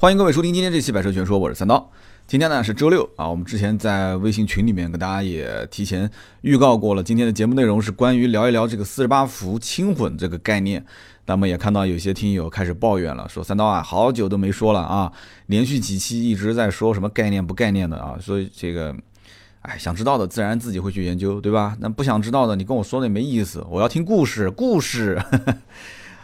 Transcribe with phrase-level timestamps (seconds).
[0.00, 1.90] 欢迎各位收听今天这期《百车全说》，我是三刀。
[2.24, 6.08] 今天呢是周六啊，我们之前在微信群里面跟大家也提前
[6.42, 10.86] 预告过了，今天的节目内容是关于聊一聊这个四十八伏轻混这个概念。
[11.26, 15.12] 那么也看到有些听友开始抱怨了，说三刀啊，好久都没说了啊，
[15.46, 18.94] 连续几期一直在说什么概念不概念的啊，所以这个，
[19.62, 21.76] 哎，想知道的自然自己会去研究，对吧？
[21.80, 25.20] 那不想知道的，你跟我说那没意思，我要听故事，故事。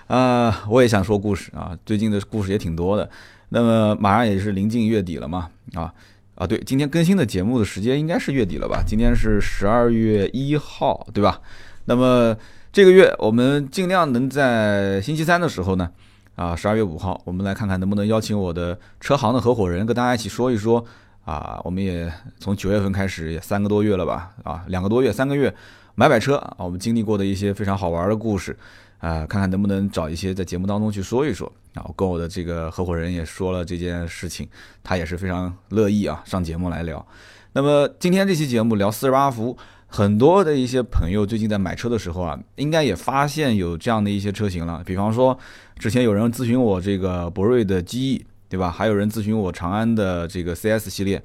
[0.07, 3.11] 啊， 我也想说故事啊，最近的故事也挺多的。
[3.55, 5.95] 那么马上也是临近月底了嘛，啊
[6.35, 8.83] 啊，对，今天更新的节目的时间应该是月底了吧？
[8.85, 11.41] 今天是十二月一号，对吧？
[11.85, 12.37] 那么
[12.73, 15.89] 这个月我们尽量能在星期三的时候呢，
[16.35, 20.85] 啊，十二月五号，我们来看看能不能邀请我的车行的合伙人跟大家一起说一说
[21.25, 21.61] 啊。
[21.63, 24.33] 我们也从九月份开始也三个多月了吧？
[24.43, 25.55] 啊，两个多月，三个月
[25.95, 28.59] 买买车啊，我们经历过的一些非常好玩的故事。
[29.05, 31.85] 啊，看看能不能找一些在节目当中去说一说啊。
[31.87, 34.49] 我跟我的这个合伙人也说了这件事情，
[34.83, 37.07] 他也是非常乐意啊上节目来聊。
[37.53, 39.55] 那么今天这期节目聊四十八伏，
[39.89, 44.83] 很多的一些朋友最近在买车的时候啊，应该也发现有这样的一些车型了。
[44.87, 45.39] 比方说，
[45.79, 48.71] 之前有人咨询我这个博瑞的机翼，对吧？
[48.71, 51.23] 还有人咨询我长安的这个 CS 系列，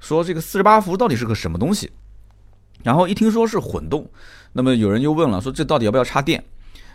[0.00, 1.90] 说这个四十八伏到底是个什么东西？
[2.82, 4.08] 然后一听说是混动，
[4.54, 6.42] 那么有人就问了，说这到底要不要插电？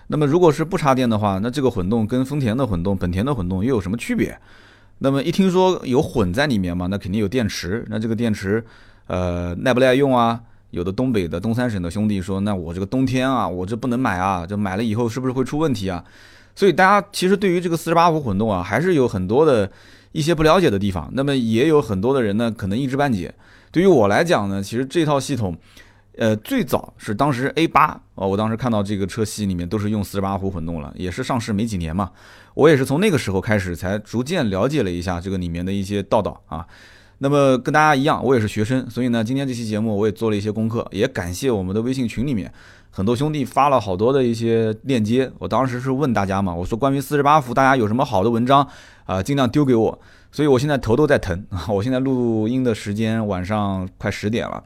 [0.08, 4.38] 那么如果是不插电的话，那这个混动跟丰田的混动、本田的混动又有什么区别？
[5.00, 7.86] 那么一听说有混在里面嘛，那肯定有电池。
[7.90, 8.64] 那这个电池，
[9.08, 10.42] 呃，耐不耐用啊？
[10.72, 16.04] 有的东北的东三省的兄弟说，那我这个冬天啊，我这不能买啊，这买了以后是不是会出问题啊？
[16.56, 19.70] 所以大家其实对于这个四十八伏混动啊，还是有很多的
[20.14, 21.10] 一些不了解的地方。
[21.14, 23.34] 那么也有很多的人呢，可能一知半解。
[23.72, 25.56] 对于我来讲呢，其实这套系统。
[26.18, 32.12] 呃，最早是当时 A 八哦，我当时看到这个车系里面都是用四十八伏混动了，也是上市没几年嘛。
[32.56, 36.66] 我也是从那个时候开始才逐渐了解了一下这个里面的一些道道啊。
[37.20, 42.52] 那么跟大家一样，我也是学生，所以呢，今天这期节目我也做了一些功课，也感谢我们的微信群里面
[42.90, 45.32] 很多兄弟发了好多的一些链接。
[45.38, 48.68] 我当时是问大家嘛，我说关于四十八伏大家有什么好的文章
[49.06, 50.00] 啊，尽量丢给我。
[50.32, 54.64] 所以我现在头都在疼啊， 我现在录音的时间晚上快十点了。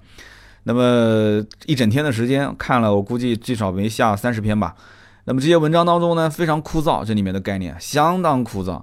[0.63, 4.75] 那么一整天的时间看了，我估计至少没下三十篇吧。
[5.25, 8.81] 那么这些文章当中呢，非常枯燥，这里面的概念相当枯燥，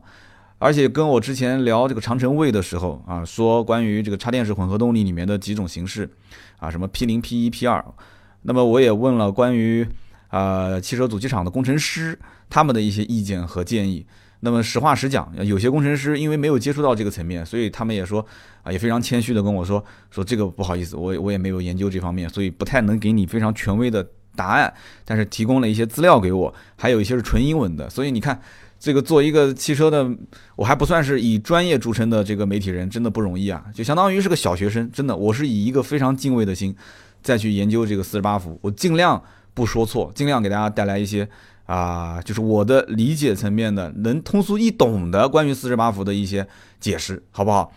[0.58, 6.08] 而且跟我之前聊这个长城卫的时候啊，说关于这个插电式混合动力里面的几种形式
[6.58, 7.84] 啊，什么 P 零、P 一、P 二，
[8.42, 9.86] 那么我也问了关于
[10.28, 12.18] 啊汽车主机厂的工程师
[12.50, 14.06] 他们的一些意见和建议。
[14.40, 18.24] 那么实话实讲，有些工程师因为没有接触到这个层面，所以他们也说
[18.62, 24.06] 啊，也非常谦虚的跟我说，说这个不好意思，我我也没有研究这方面，所以不太能给你非常权威的
[24.36, 24.72] 答案。
[25.04, 27.90] 但是提供了一些资料给我，还有一些是纯英文的。
[27.90, 28.40] 所以你看，
[28.78, 30.08] 这个做一个汽车的，
[30.54, 34.88] 我还不算是以专业著称的这个媒体人，真的不容易啊，就相当于是个小学生。
[34.92, 36.72] 真的，我是以一个非常敬畏的心
[37.22, 39.20] 再去研究这个四十八伏，我尽量
[39.52, 41.28] 不说错，尽量给大家带来一些。
[41.68, 46.48] 啊，就是我的理解层面的，能通俗易懂的关于四十八伏的一些
[46.80, 47.70] 解释，好不好？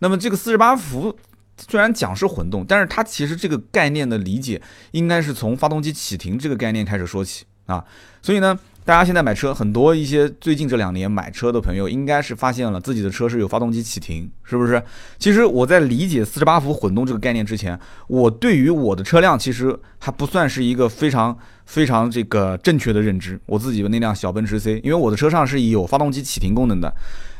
[0.00, 1.16] 那么这个四十八伏
[1.56, 7.84] 虽然讲是混动，但是它其实这个概念的理解应该是从发动机启停这个概念开始说起啊，
[8.20, 8.58] 所以呢。
[8.86, 14.80] 大家现在买车，很多一些最近这两年买车的朋友，应该是发现了自己的车是有发动机启停，是不是？
[15.18, 17.76] 其实我在理解四十八伏混动这个概念之前，
[18.06, 23.36] 我对于我的车辆其实还不算是一个非常非常这个正确的认知。
[23.46, 26.94] 我自己的那辆小奔驰 C，因为我的车上是有发动机启停功能的。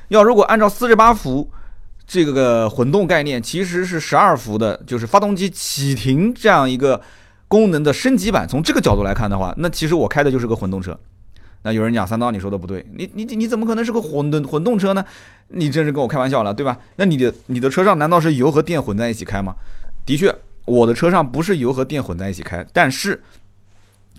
[0.08, 1.48] 要如果按照四十八伏
[2.08, 7.00] 这个混动概念，其实是十二伏的，就是发动机启停这样一个
[7.46, 8.48] 功能的升级版。
[8.48, 10.98] 从这个角度来看的话，那其实我开的就是个混动车。
[11.66, 15.04] 那有人讲三刀，你说的不对，你你你怎么可能是个混动混动车呢？
[15.48, 16.78] 你真是跟我开玩笑了，对吧？
[16.94, 19.56] 那你的你的车上难道是油和电混在一起开吗？
[20.04, 20.32] 的确，
[20.64, 23.20] 我的车上不是油和电混在一起开，但是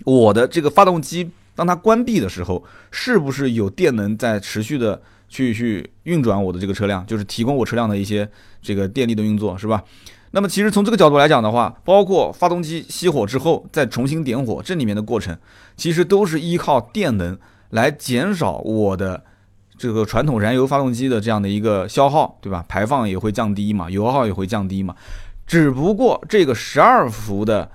[0.04, 8.28] 我的这个发动机当它关闭的时候，是不是有电能在持续的去去运转我的这个车辆，就是提供我车辆的一些
[8.60, 9.82] 这个电力的运作，是吧？
[10.32, 15.34] 那么其实从这个角度来讲的话，包括发动机熄火之后再重新点火，这里面的过程
[15.78, 17.38] 其实都是依靠电能
[17.70, 19.24] 来减少我的
[19.78, 22.62] 这个传统燃油发动机的这样的一个消耗，对吧？
[22.68, 24.94] 排放也会降低嘛，油耗也会降低嘛。
[25.46, 27.70] 只不过这个十二伏的，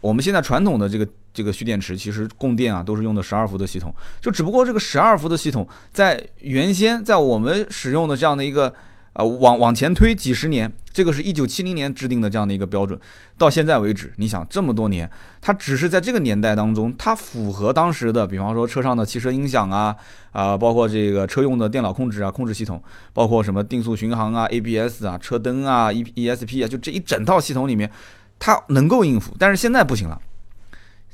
[0.00, 8.72] 我们现在传统的这个这个蓄电池其实供电啊都是用的十二伏的系统，就只不过这个十二伏的系统在原先在我们使用的这样的一个。
[9.20, 12.98] 啊，往往前推几十年，这个是一九七零年制定的这样的一个标准，
[13.36, 15.08] 到现在为止，你想这么多年，
[15.42, 19.94] 它只是在这个年代当中，它符合当时的，比方说车上的汽车音响啊，
[20.32, 22.82] 啊，包括这个车用的电脑控制啊，控制系统，
[23.12, 27.90] 包括什么定速巡航啊、ABS 啊、车灯啊、E ESP 啊，就这一整套系统里面，
[28.38, 30.18] 它能够应付，但是现在不行了。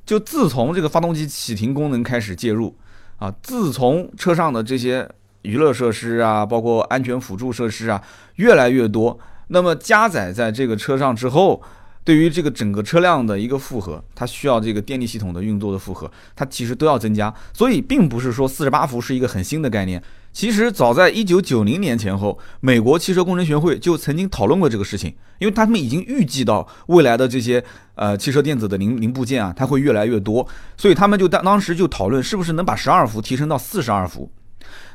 [0.05, 2.77] 就自从这个发动机启停功能开始介入
[3.17, 5.09] 啊，自从车上的这些。
[5.47, 8.03] 娱乐设施啊，包括安全辅助设施啊，
[8.35, 9.17] 越来越多。
[9.49, 11.63] 那么加载在这个车上之后，
[12.03, 17.33] 对于这个整个车辆的一个负荷，它需要这个电力系统的运作的负荷，它其实都要增加。
[17.53, 20.03] 所以并不是说四十八伏是一个很新的概念。
[20.33, 27.63] 其实早在一九九零年前后，美国汽车工程学会就曾经讨论过这个事情，因为他们已经预计到未来的这些
[27.95, 30.47] 呃汽车电子的零零部件啊，它会越来越多，
[30.77, 34.31] 所以他们就当当时就讨论是不是能把十二伏提升到四十二伏。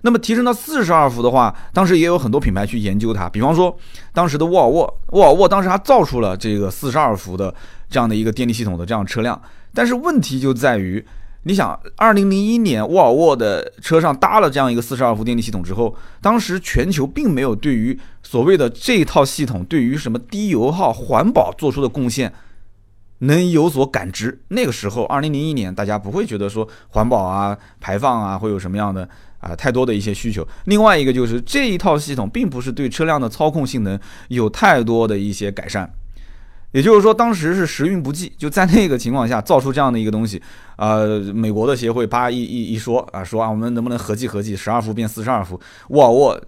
[0.02, 3.78] 那么提升到四十二伏的话，当时也有很多品牌去研究它，比方说
[4.14, 7.54] 当时的沃尔沃，沃尔沃当时还造出了这个四十二伏的
[7.90, 9.40] 这样的一个电力系统的这样车辆。
[9.74, 11.06] 但是问题就在于，
[11.44, 22.34] 你想，二零零一年沃尔沃的车上搭了这样一个四十二伏电力系统之后，当时全球并没有对于所谓的这套系统对于什么低油耗、环保做出的贡献
[23.20, 24.42] 能有所感知。
[24.48, 29.08] 那个时候，二零零一年，大家不会觉得说环保啊、排放啊会有什么样的。
[29.42, 30.48] 啊，太多的一些需求。
[30.66, 34.00] 另外一个就是这一套系统并不是对车辆的操控性能
[34.30, 35.92] 有太多的一些改善，
[36.72, 40.42] 也就是说当时是时运不济，就在那个情况下造出这样的一个东西。
[40.78, 45.60] 呃，美国的协会啪一一一说啊，说啊我们能不能合计合计，十二伏变四十二伏？
[45.90, 46.42] 沃尔沃，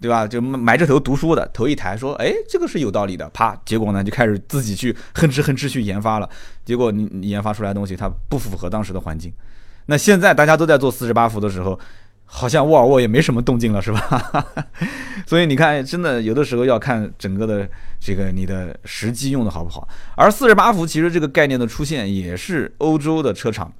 [0.00, 0.26] 对吧？
[0.26, 3.28] 就埋着头读书的头一抬说，哎，这个是有道理的。
[3.30, 6.28] 啪，结果呢就开始自己去哼哧哼哧去研发了。
[6.64, 9.32] 结果你你研发出来的东西它不符合当时的环境。
[9.86, 11.78] 那现在大家都在做四十八伏的时候。
[12.34, 14.46] 好像沃尔沃也没什么动静了，是吧？
[15.28, 17.68] 所以你看，真的有的时候要看整个的
[18.00, 19.86] 这个你的时机用的好不好。
[20.16, 23.70] 而四十八伏其实这个概念的出现，也是欧洲的车厂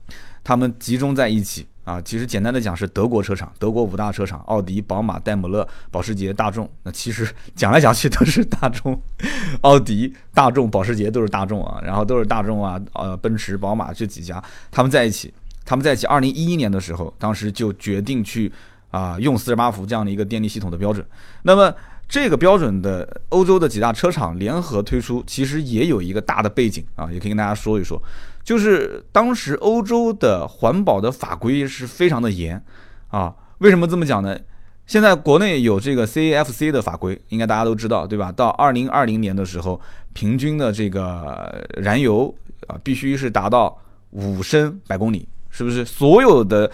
[0.44, 1.98] 他们集中在一起啊。
[2.02, 6.68] 其实简单的讲是德国车厂，德国五大车厂：奥迪、宝马、戴姆勒、保时捷、大众。
[6.82, 7.26] 那其实
[7.56, 9.00] 讲来讲去都是大众、
[9.62, 15.32] 奥迪、大众、保时捷都是大众啊，然后都是大众啊，呃，奔驰、宝马这几家他们在一起。
[15.64, 18.50] 他们在一起，二零一一年的时候，当时就决定去
[18.90, 21.04] 啊用四十八伏这样的一个电力系统的标准。
[21.42, 21.74] 那么
[22.08, 27.98] 这个标准的欧洲的几大车厂联合推出，其实也有一个大的背景啊，也可以跟大家说一说，
[28.44, 32.62] 就是当时欧洲的环保的法规是非常的严
[33.08, 33.34] 啊。
[33.58, 34.36] 为什么这么讲呢？
[34.84, 38.30] 现在国内有这个 CFC 的法规，应该大家都知道对吧？
[38.32, 39.80] 到二零二零年的时候，
[40.12, 42.34] 平均的这个燃油
[42.66, 43.78] 啊必须是达到
[44.10, 45.26] 五升百公里。
[45.52, 46.68] 是不是所有的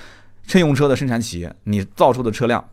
[0.46, 2.64] 乘用车的生产企业，你造出的车辆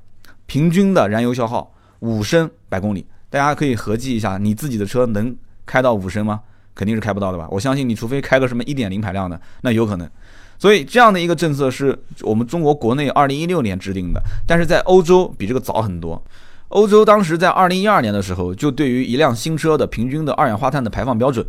[0.46, 1.70] 平均的燃油消耗
[2.00, 3.06] 五升百公里？
[3.30, 5.36] 大家可以合计一下，你自己的车能
[5.66, 6.40] 开到五升吗？
[6.74, 7.48] 肯定是开不到的吧？
[7.50, 10.10] 我相信你，除非开个什么一点零排量的，那有可能。
[10.58, 16.22] 所以这样的一个政策是我们中国国内二零一六年制定的，但是在欧洲比这个早很多。
[16.70, 21.46] 欧洲当时在二零一二年的时候，就对于一辆新车的平均的二氧化碳的排放标准。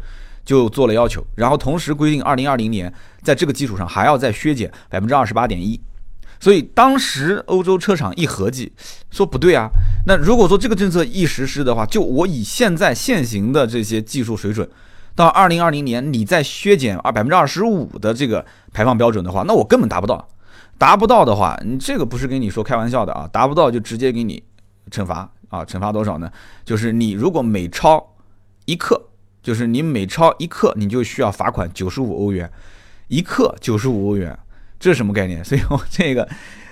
[0.47, 2.91] 就做了要求，然后同时规定，二零二零年
[3.21, 5.79] 在这个基础上还要再削减百分之二十八点一。
[6.39, 8.71] 所以当时欧洲车厂一合计，
[9.11, 9.69] 说不对啊，
[10.07, 14.69] 那如果说这个政策一实施的话，就我以现在现行的这些技术水准，
[15.15, 20.29] 到二零二零年你再削减二百分之二十五的这个排放标准的话，那我根本达不到。
[20.79, 24.41] 达不到的话，你这个不是跟你说开玩笑的啊，达不到就直接给你
[24.91, 26.31] 惩罚啊，惩罚多少呢？
[26.65, 28.15] 就是你如果每超
[28.67, 29.03] 一克。
[29.47, 32.51] 就是你每超一克，你就需要罚款九十五欧元，
[33.07, 34.37] 一克九十五欧元，
[34.81, 35.45] 这是什么概念？
[35.45, 36.29] 所以我这个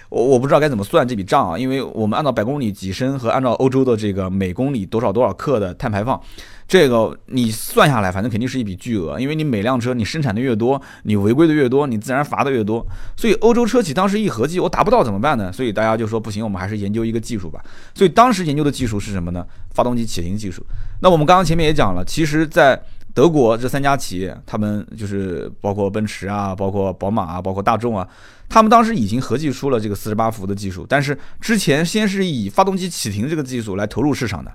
[0.09, 6.21] 我我不知道该怎么算这笔账啊，因为我们按照百公里几升和按照欧洲的这个每公里多少多少克的碳排放。
[6.67, 12.85] 这个你算下来，反正肯定是一笔巨额，因为你每辆车你生产的越多，你违规的越多，你自然罚的越多。
[13.17, 15.53] 所以欧洲车企当时一合计，我达不到怎么办呢？
[15.53, 17.63] 所以大家就说不行，我们还是研究一个技术吧。
[17.95, 19.47] 所以当时研究的技术是什么呢？
[19.75, 20.65] 发动机启停技术。
[21.01, 22.81] 那我们刚刚前面也讲了，其实，在
[23.13, 28.09] 德国这三家企业，他们就是包括奔驰啊，包括宝马啊，包括大众啊，
[28.49, 34.51] 他们当时已经合计出了这个四十八伏的技术，但是之前先是以发动机启停这个技术来投入市场的。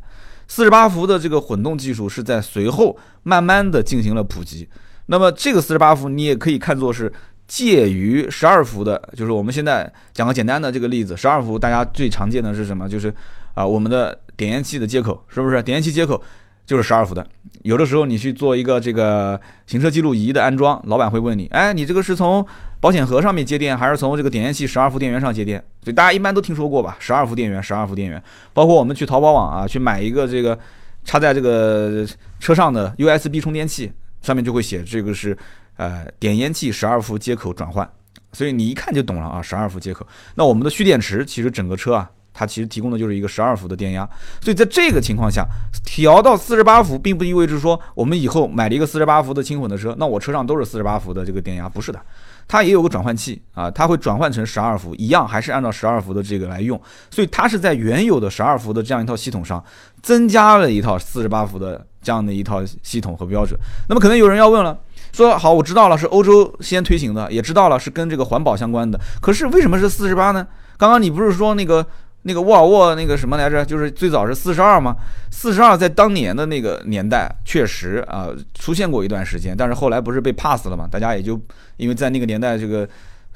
[0.50, 4.68] 四十八伏的这个混动技术是在随后慢慢的进行了普及。
[5.06, 7.12] 那么这个四十八伏你也可以看作是
[7.48, 12.90] 介于十二伏的，就是我们现在讲个简单的这个例子，十二伏大家最常见的是什么？
[12.90, 13.14] 就是
[13.54, 15.64] 啊我们的点烟器的接口是不是？
[15.64, 16.22] 点烟器接口
[16.66, 17.26] 就是十二伏的。
[17.64, 22.46] 有的时候你去做一个这个行车记录仪的安装，老板会问你，哎，你这个是从
[22.82, 25.60] 保险盒上面接电，还是从这个点烟器十二伏电源上接电？
[25.84, 26.96] 所以大家一般都听说过吧？
[27.00, 28.22] 十二伏电源，十二伏电源。
[28.54, 30.58] 包括我们去淘宝网啊，去买一个这个
[31.04, 32.08] 插在这个
[32.40, 35.38] 车上的 USB 充电器，上面就会写这个是
[35.78, 37.90] 呃点烟器十二伏接口转换。
[38.32, 40.08] 所以你一看就懂了啊，十二伏接口。
[40.36, 42.10] 那我们的蓄电池其实整个车啊。
[42.32, 44.08] 它其实提供的就是一个十二伏的电压，
[44.40, 45.46] 所以在这个情况下，
[45.84, 52.00] 调到四十八伏，并不意味着说我们以后买了一个四十八伏的轻混的车，那我车上都是四十八伏的这个电压，不是的，
[52.50, 59.64] 它也有个转换器啊，它会转换成十二伏，一样还是按照十二伏的这个来用，所以它是在原有的十二伏的这样一套系统上，
[60.02, 63.58] 增加了一套四十八伏的这样的一套系统和标准。
[63.88, 64.76] 那么可能有人要问了，
[65.14, 70.48] 说好，我知道了，是欧洲先推行的，也知道了是跟这个环保相关的，可是为什么是四十八呢？
[70.76, 71.86] 刚刚你不是说那个？
[72.24, 73.64] 那个沃尔沃那个什么来着？
[73.66, 74.96] 就是最早是四十二吗？
[75.32, 80.88] 四十二在当年的那个年代确实啊出现过一段时间，但是后来不是被 pass 了嘛？
[80.92, 81.40] 大家也就
[81.78, 82.88] 因为在那个年代，这个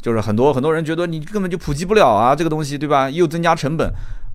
[0.01, 3.09] 就是很多很多人觉得你根本就普及不了啊，这个东西对吧？
[3.09, 3.89] 又增加成本，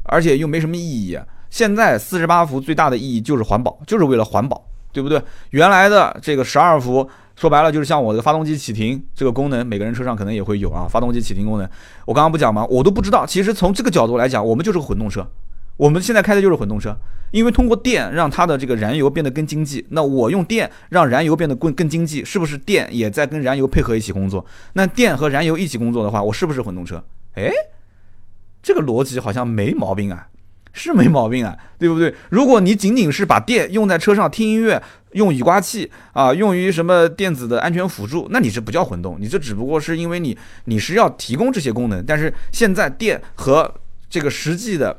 [0.04, 1.18] 而且又没什么意义。
[1.50, 5.22] 现在四十八伏最大的意义就是环保，就是为了环保，对不对？
[5.50, 7.08] 原来的这个十二伏。
[7.38, 10.88] 说白了就是像我的发动机启停这个功能，每个人车上可能也会有啊。
[10.90, 11.70] 发动机启停功能，
[12.04, 12.66] 我刚刚不讲吗？
[12.68, 13.24] 我都不知道。
[13.24, 15.24] 其实从这个角度来讲，我们就是个混动车，
[15.76, 16.96] 我们现在开的就是混动车。
[17.30, 24.44] 因为通过电让它的这个燃油变得更经济，那我用电让燃油变得更更经济，是不是电也在跟燃油配合一起工作？
[24.72, 27.04] 那电和燃油一起工作的话，我是不是混动车？
[27.34, 27.52] 哎，
[28.60, 30.26] 这个逻辑好像没毛病啊。
[30.72, 32.14] 是没毛病啊， 对不对？
[32.30, 34.80] 如果你仅仅是把电用在车上听音乐、
[35.12, 43.72] 用雨刮器啊、用于什么电子的安全辅助，那你这不叫混动，你这只不过是因为你你是要提供这些功能，但是现在电和
[44.10, 44.96] 这个实际的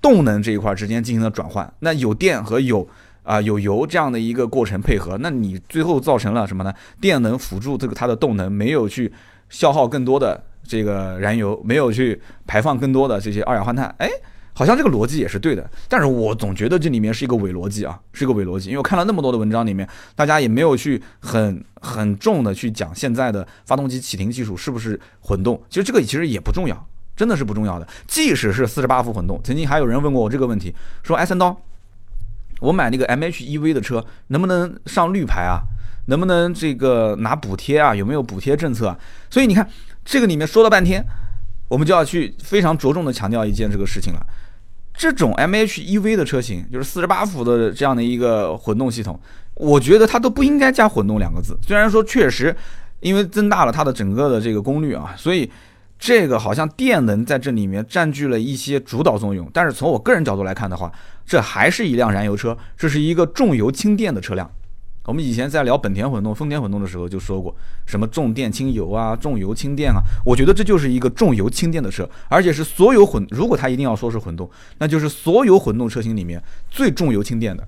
[0.00, 2.88] 动能这一块之间进行了转换，那有电和有
[3.22, 6.72] 啊有油这样的一个过程配合，那你最后造成了什么呢？
[7.00, 9.12] 电能辅助这个它的动能没有去
[9.50, 14.08] 消耗更多的这个燃油，没有去排放更多的这些二氧化碳，哎。
[14.54, 27.88] 好像这个逻辑也是对的，但是我总觉得这里面是一个伪逻辑啊，是一个伪逻辑，因为我看了那么多的文章里面，大家也没有去很很重的去讲现在的发动机启停技术是不是混动，其实这个其实也不重要，真的是不重要的。
[28.06, 31.58] 即使是四十八伏混动，曾经还有人问过我这个问题，说哎三刀，
[32.60, 35.62] 我买那个 MHEV 的车能不能上绿牌啊？
[36.06, 37.94] 能不能这个拿补贴啊？
[37.94, 38.98] 有没有补贴政策啊？
[39.30, 39.66] 所以你看
[40.04, 41.02] 这个里面说了半天，
[41.68, 44.26] 我们就要去非常着重的强调一件这个事情了。
[44.94, 49.18] 这种 MHEV 的车型，就是四十八伏的这样的一个混动系统，
[49.54, 51.58] 我觉得它都不应该加“混动”两个字。
[51.66, 52.54] 虽然说确实，
[53.00, 55.50] 因为增大了它的整个的这个功率啊，所以
[55.98, 59.50] 这个好像电能在这里面占据了一些主导作用。
[59.52, 60.92] 但是从我个人角度来看的话，
[61.24, 64.50] 这还是一辆燃油车，这是一个重油轻电的车辆。
[65.04, 67.54] 我们以前在聊本田混动、丰田混动的时候就说过，
[67.86, 70.00] 什么重电轻油啊，重油轻电啊。
[70.24, 77.66] 我觉得这就是一个重油轻电的车，而且是所有混，如果它一定要说是混动，那就是所有混动车型里面最重油轻电的。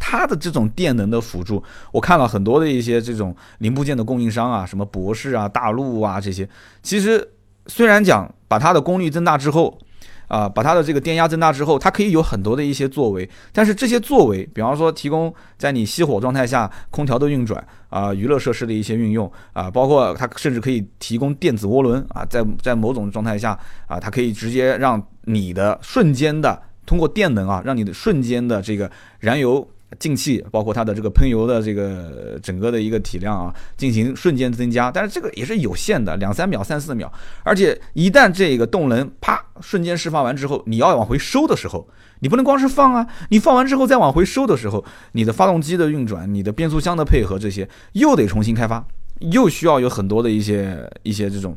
[0.00, 6.48] 它的这种电能的辅助，我看了很多的一些这种零部件的供应商啊，什么博世啊、大陆啊这些，
[6.82, 7.26] 其实
[7.66, 9.78] 虽然讲把它的功率增大之后。
[10.28, 28.90] 啊，把它的这个电压增大之后，它可以有很多的一些作为，但是这些作为，比方说提供在你熄火状态下空调的运转啊，娱乐设施的一些运用啊，包括它甚至可以提供电子涡轮啊，在在某种状态下啊，它可以直接让你的瞬间的通过电能啊，让你的瞬间的这个
[29.20, 29.66] 燃油。
[29.98, 37.10] 进气包括它的这个喷油的这个整个的一个体量啊，进行瞬间增加，但是这个也是有限的，两三秒、三四秒。
[37.44, 41.88] 而且一旦这个动能啪瞬间释放完之后，你要往回收的时候，
[42.18, 48.84] 你不能光是放啊，你放完之后再往回收的时候，你的发动机的运转、你的变速箱的配合这些又得重新开发，
[49.20, 51.56] 又需要有很多的一些一些这种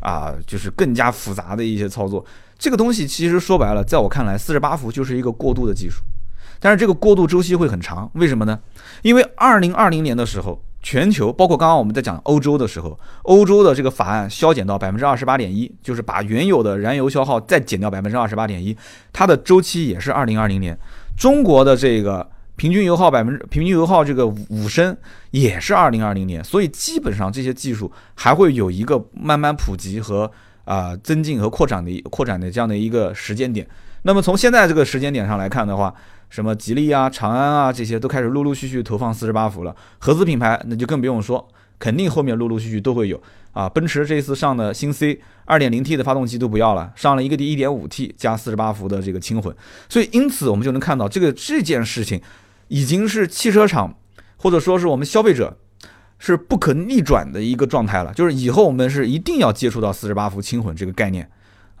[0.00, 2.24] 啊，就是更加复杂的一些操作。
[2.58, 6.02] 这个东西其实说白了，在我看来，四十八伏就是一个过渡的技术。
[6.60, 8.60] 但是这个过渡周期会很长，为什么呢？
[9.02, 18.76] 因为二零二零年的时候，全球包括刚刚我们在讲欧洲的时候，欧洲的这个法案削减到百分之二十八点一，就是把原有的燃油消耗再减掉百分之二十八点一，
[19.12, 20.78] 它的周期也是二零二零年。
[21.16, 24.94] 中国的这个平均油耗百分之平均油耗这个五升
[25.30, 30.30] 也是二零二零年，所以基本上这些技术还会有一个慢慢普及和
[30.66, 33.66] 啊增进和扩展的扩展的这样的一个时间点。
[34.02, 35.94] 那么从现在这个时间点上来看的话，
[36.28, 41.46] 什么吉利啊、长安啊这些都开始陆陆续续投放四十八伏了，合资品牌那就更不用说，
[41.78, 43.20] 肯定后面陆陆续续都会有
[43.52, 43.68] 啊。
[43.68, 49.54] 奔驰这次上的新 C 二点零 T 的发动机都不要了，上了一个一点五 T 加四十八伏的这个轻混，
[49.88, 52.20] 所以因此我们就能看到这个这件事情
[52.68, 53.94] 已经是汽车厂
[54.36, 55.58] 或者说是我们消费者
[56.18, 61.28] 是不可逆转的一个状态了，就是以后我们是一定要接触到四十八伏轻混这个概念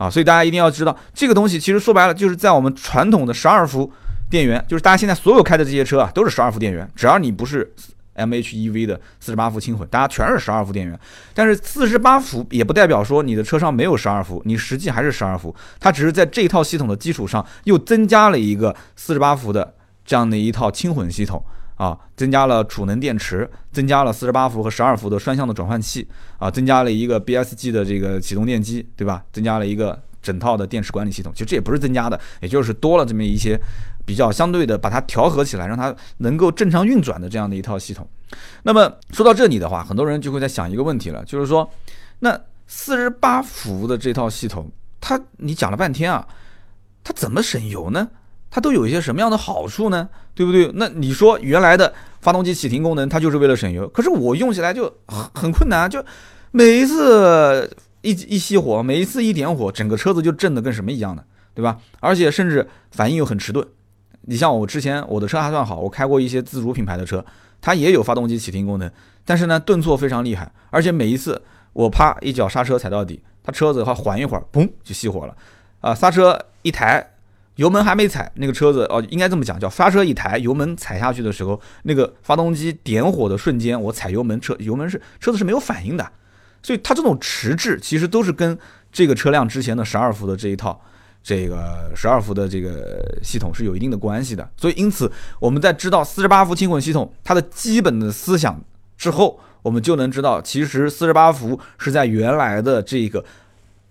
[0.00, 3.92] 啊，所以大家一定要知道，这个东西其实说白了就是在我们传统的十二伏
[4.30, 7.70] 电源，就是大家现在所有开的这些车啊，都是十二伏电源，只要你不是
[8.16, 10.98] MHEV 的四十八伏轻混，大家全是十二伏电源。
[11.34, 19.74] 但是四十八伏也不代表说你的车上没有十二伏，你实际还是十二伏，它只是在这套系统的基础上又增加了一个四十八伏的
[20.06, 21.44] 这样的一套轻混系统。
[21.80, 26.06] 啊，增加了储能电池，增加了四十八伏和十二伏的双向的转换器，
[26.36, 29.24] 啊，增加了一个 BSG 的这个启动电机，对吧？
[29.32, 31.32] 增加了一个整套的电池管理系统。
[31.34, 33.58] 其实这也不是增加的，也就是多了这么一些
[34.04, 38.06] 比较相对的把它调和起来，让它能够正常运转的这样的一套系统。
[38.62, 41.66] 那么说到这里的话，很多人就会在想一个问题了，就是说，
[42.18, 44.70] 那四十八伏的这套系统，
[45.00, 46.28] 它你讲了半天啊，
[47.02, 48.06] 它怎么省油呢？
[48.50, 50.08] 它都有一些什么样的好处呢？
[50.34, 50.70] 对不对？
[50.74, 56.04] 那你说原来的发动机启停功能，它就是为了省油，可是我用起来就很很困难，就
[56.50, 61.78] 每一次一一熄火，每一次一点火，整个车子就震得跟什么一样的，对吧？
[62.00, 63.66] 而且甚至反应又很迟钝。
[64.22, 67.24] 你像我之前我的车还算好，我开过一些自主品牌的车，
[67.60, 68.90] 它也有发动机启停功能，
[69.24, 71.40] 但是呢顿挫非常厉害，而且每一次
[71.72, 75.36] 我啪一脚刹车踩到底，它车子还缓一会儿，嘣就熄火了，
[75.80, 77.06] 啊刹车一抬。
[77.60, 86.10] 油门还没踩，那个车子哦，应该这么讲，叫刹车一抬，油门踩下去的时候，那个发动机点火的瞬间，我踩油门，车油门是车子是没有反应的，
[86.62, 88.58] 所以它这种迟滞其实都是跟
[88.90, 90.80] 这个车辆之前的十二伏的这一套
[91.22, 94.48] 这个十二伏的这个系统是有一定的关系的。
[94.56, 98.58] 所以因此我们在知道四十八伏轻混系统它的基本的思想
[98.96, 103.22] 之后，我们就能知道，其实四十八伏是在原来的这个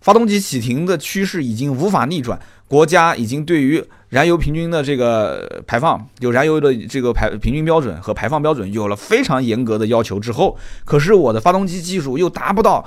[0.02, 2.42] 发动机启停的趋势已经无法逆转。
[2.70, 12.86] 国家已经对于燃油平均的这个排放，有燃油的这个排平均标准和排放标准有了非常严格的要求之后，可是我的发动机技术又达不到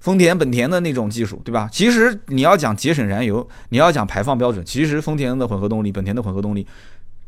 [0.00, 1.68] 丰田、本田的那种技术，对吧？
[1.70, 6.66] 其实你要讲节省燃油，你要讲排放标准，其实丰田的混合动力、本田的混合动力，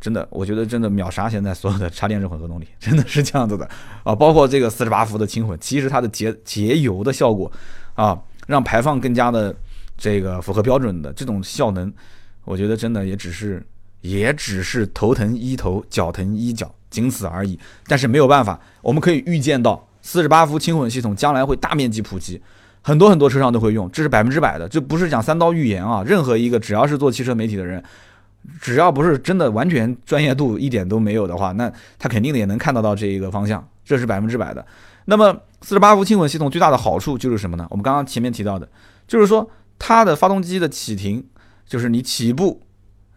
[0.01, 3.69] 真的，我觉得真的秒杀现在所有的插电式混合动力，真的是这样子的
[4.05, 4.15] 啊！
[4.15, 7.53] 包括这个四十八伏的轻混，其实它的节节油的效果
[7.95, 9.55] 啊，让排放更加的。
[10.01, 11.93] 这个符合标准的这种效能，
[12.45, 13.63] 我觉得真的也只是
[14.01, 17.57] 也只是头疼医头，脚疼医脚，仅此而已。
[17.87, 22.41] 但是没有办法，我们可以预见到四十八伏轻混系统将来会大面积普及，
[22.81, 24.67] 很多很多车上都会用，这是百分之百的。
[24.67, 27.85] 这不是讲三刀预言啊，任何一个只要是做汽车媒体的人，
[28.59, 34.65] 只要不是真的完全专业度一点都没有的话，那他肯定也能看得到这一个方向，这是百分之百的。
[35.05, 37.67] 那么四十八伏轻混系统最大的好处就是什么呢？
[37.69, 38.67] 我们刚刚前面提到的，
[39.07, 39.47] 就是说。
[39.81, 41.27] 它的发动机的启停，
[41.67, 42.61] 就是你起步、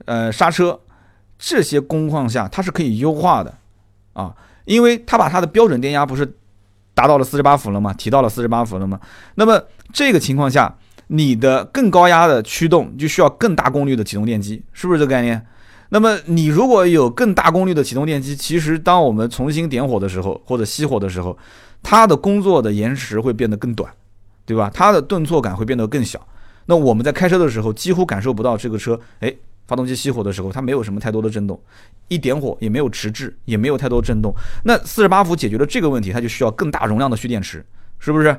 [0.06, 0.80] 呃刹车
[1.38, 3.54] 这些工况下，它是可以优化的
[4.14, 6.38] 啊，因为它把它的标准电压不是
[6.94, 7.94] 达到了四十八伏了吗？
[7.94, 9.00] 提到了四十八伏了吗？
[9.36, 10.74] 那么这个情况下，
[11.08, 15.46] 你的更高压的驱动就需要更大功率的启动电机，是不是这个概念？
[15.90, 21.38] 那么你如果有更大功率的启动电机，其实当我们重新点火的时候或者熄火的时候，
[21.84, 23.92] 它的工作的延时会变得更短，
[24.46, 24.72] 对吧？
[24.74, 26.26] 它的顿挫感会变得更小。
[26.66, 29.34] 那我们在开车的时候，几乎感受不到这个车，哎，
[29.68, 31.62] 发动机熄火的时候，它没有什么太多的震动，
[32.08, 34.34] 一点火也没有迟滞，也没有太多震动。
[34.64, 37.66] 那四十八伏解决了这个问题，它就需要更大容量的蓄电池，
[38.00, 38.38] 是不是？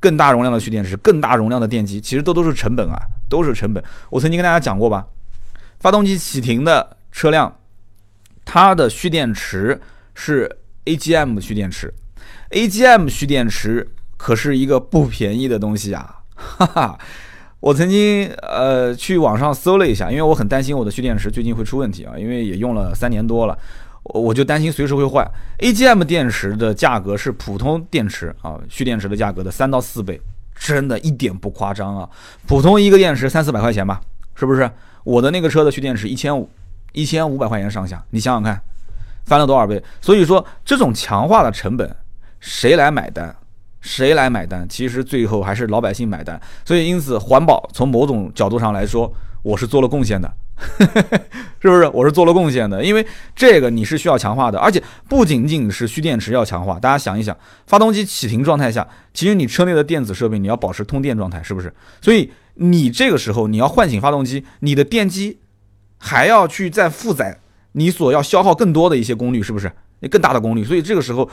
[0.00, 3.80] 更大容量的蓄电池，更大容量的电机，其实都都是成本啊，都是成本。
[4.10, 5.06] 我曾经跟大家讲过吧，
[5.78, 7.56] 发动机启停的车辆，
[8.44, 9.80] 它的蓄电池
[10.14, 11.94] 是 AGM 蓄电池
[12.50, 16.98] ，AGM 蓄电池可是一个不便宜的东西啊，哈哈。
[17.62, 23.56] 我曾经呃去网上搜了一下，因为我很担心我的蓄电池最近会出问题啊，因为也用了三年多了，
[24.02, 25.24] 我就担心随时会坏。
[25.60, 30.20] AGM 电池的价格是普通电池啊蓄电池的价格的三到四倍，
[30.56, 32.10] 真的一点不夸张啊。
[32.48, 34.00] 普通一个电池三四百块钱吧，
[34.34, 34.68] 是不是？
[35.04, 36.50] 我的那个车的蓄电池一千五，
[36.92, 38.60] 一千五百块钱上下，你想想看，
[39.24, 39.80] 翻了多少倍？
[40.00, 41.94] 所以说这种强化的成本，
[42.40, 43.36] 谁来买单？
[43.82, 44.66] 谁来买单？
[44.68, 46.40] 其实最后还是老百姓买单。
[46.64, 50.32] 所以，因此环保从某种角度上来说，我是做了贡献的，
[51.60, 51.86] 是不是？
[51.88, 56.78] 我是做了贡献的，因为这个你是需要强化的，而且不仅仅是蓄电池要强化。
[56.78, 61.74] 大家想一想，发动机启停状态下，其实你车内的电子设备你要保持通电状态，是不是？
[62.00, 65.40] 所以你这个时候你要唤醒发动机，你的电机
[65.98, 67.36] 还要去再负载
[67.72, 69.72] 你所要消耗更多的一些功率，是不是？
[70.08, 70.62] 更大的功率。
[70.64, 71.28] 所以这个时候。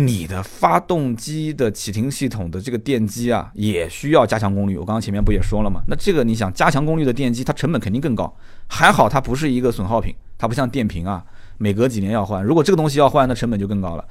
[0.00, 4.76] 你的发动机的启停系统的这个电机啊，也需要加强功率。
[4.76, 5.82] 我刚刚前面不也说了吗？
[5.88, 8.32] 那这个你想加强功率的电机，它成本肯定更高。
[8.68, 11.24] 还好它不是一个损耗品，它不像电瓶啊，
[11.56, 12.44] 每隔几年要换。
[12.44, 14.04] 如果这个东西要换，那成本就更高了。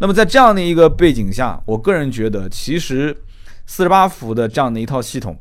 [0.00, 3.16] 那么在这样的一个背景下，我个人觉得，其实
[3.64, 5.38] 四十八伏的这样的一套系统，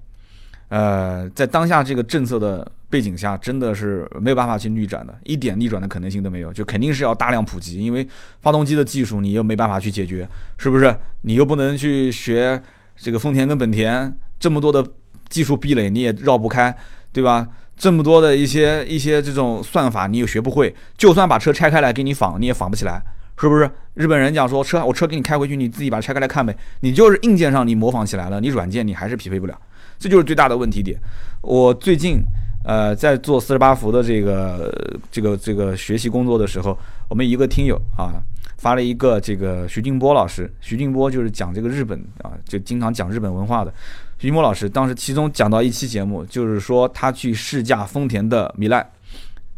[0.70, 8.08] 呃，在当下这个政策的背景下，真的是没有办法去逆转的，一点逆转的可能性都没有，就肯定是要大量普及，因为
[8.42, 10.28] 发动机的技术你又没办法去解决，
[10.58, 10.94] 是不是？
[11.22, 12.62] 你又不能去学
[12.96, 14.86] 这个丰田跟本田这么多的
[15.30, 16.76] 技术壁垒，你也绕不开，
[17.12, 17.48] 对吧？
[17.78, 23.02] 这么多的一些一些这种算法，你也学不会，就算把车拆开来给你仿，你也仿不起来。
[23.40, 26.58] 是不是日本人讲说车我车给你开回去，你自己把它拆开来看呗？
[26.80, 29.56] 你就是硬件上你模仿起来了，你软件你还是匹配不了，
[29.98, 31.00] 这就是最大的问题点。
[31.42, 32.22] 我最近
[32.64, 34.72] 呃在做四十八伏的这个
[35.12, 36.78] 这个这个学习工作的时候，
[37.10, 38.22] 我们一个听友啊
[38.58, 43.74] 发了一个这个徐静波老师，徐静波就是讲这个日本啊，就经常讲日本文化的
[44.18, 48.90] 徐静波老师，当时其中讲到一期节目，就是说他去试驾丰田的米莱。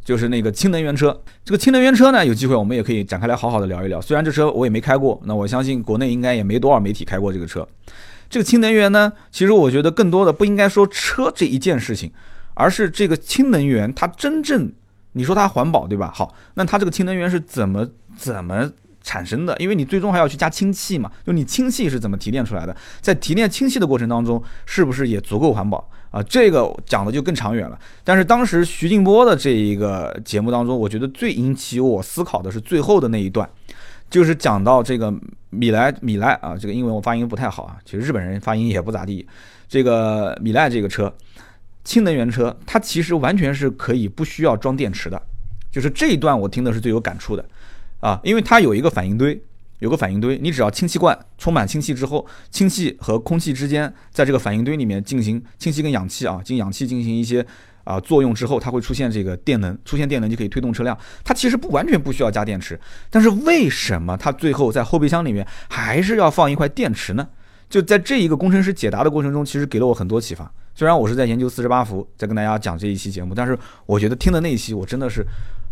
[0.01, 4.01] 就是那个氢能源车，这个氢能源车呢，有机会我们也可以展开来好好的聊一聊。
[4.01, 7.67] 虽然这车我也没开过，那我相信国内应该也没多少媒体开过这个车。
[8.29, 12.11] 这个氢能源呢，其实我觉得更多的不应该说车这一件事情，
[12.53, 14.71] 而是这个氢能源它真正，
[15.13, 16.11] 你说它环保对吧？
[16.13, 18.71] 好，那它这个氢能源是怎么怎么？
[19.01, 26.21] 产生的，因为你最终还要去加氢气嘛，就你氢气是怎么提炼出来的，在提炼氢气的过程当中，是不是也足够环保啊？
[26.23, 27.79] 这个讲的就更长远了。
[28.03, 33.49] 但是当时徐静波的这一个节目当中，我觉得最引起我思考的是最后的那一段，
[34.09, 35.11] 就是讲到这个
[35.49, 39.27] 米莱米莱啊，这个英文我发音不太好啊，其实日本人发音也不咋地。
[39.67, 41.13] 这个米莱这个车，
[41.83, 45.21] 氢能源车，它其实完全是可以不需要装电池的，
[45.71, 47.45] 就是这一段我听的是最有感触的。
[47.99, 49.39] 啊，因为它有一个反应堆，
[49.79, 57.45] 有个反应堆，你只要氢气罐充满氢气之后，氢气和空气之间在这个反应堆里面进行氢气跟氧气啊，进氧气进行一些
[57.89, 60.95] 啊作用之后，它会出现这个电能，出现电能就可以推动车辆。
[61.23, 67.27] 它其实不完全不需要加电池，但是为什么它最后在后备箱里面还是要放一块电池呢？
[67.67, 70.51] 就在这一个工程师解答的过程中，其实给了我很多启发。
[70.75, 75.25] 虽然我是在研究四十八伏，在跟大家讲这一期节目，但是我觉得听的那一期我真的是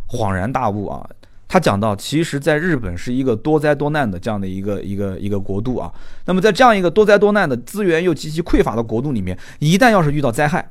[0.10, 1.08] 恍然大悟啊。
[1.49, 5.89] 他讲到，其实，在日本是一个多灾多难的这样的一个一个一个国度啊。
[6.25, 10.69] 那么，在这样一个多灾多难的资源又极其匮乏的国度里面，一旦要是遇到灾害，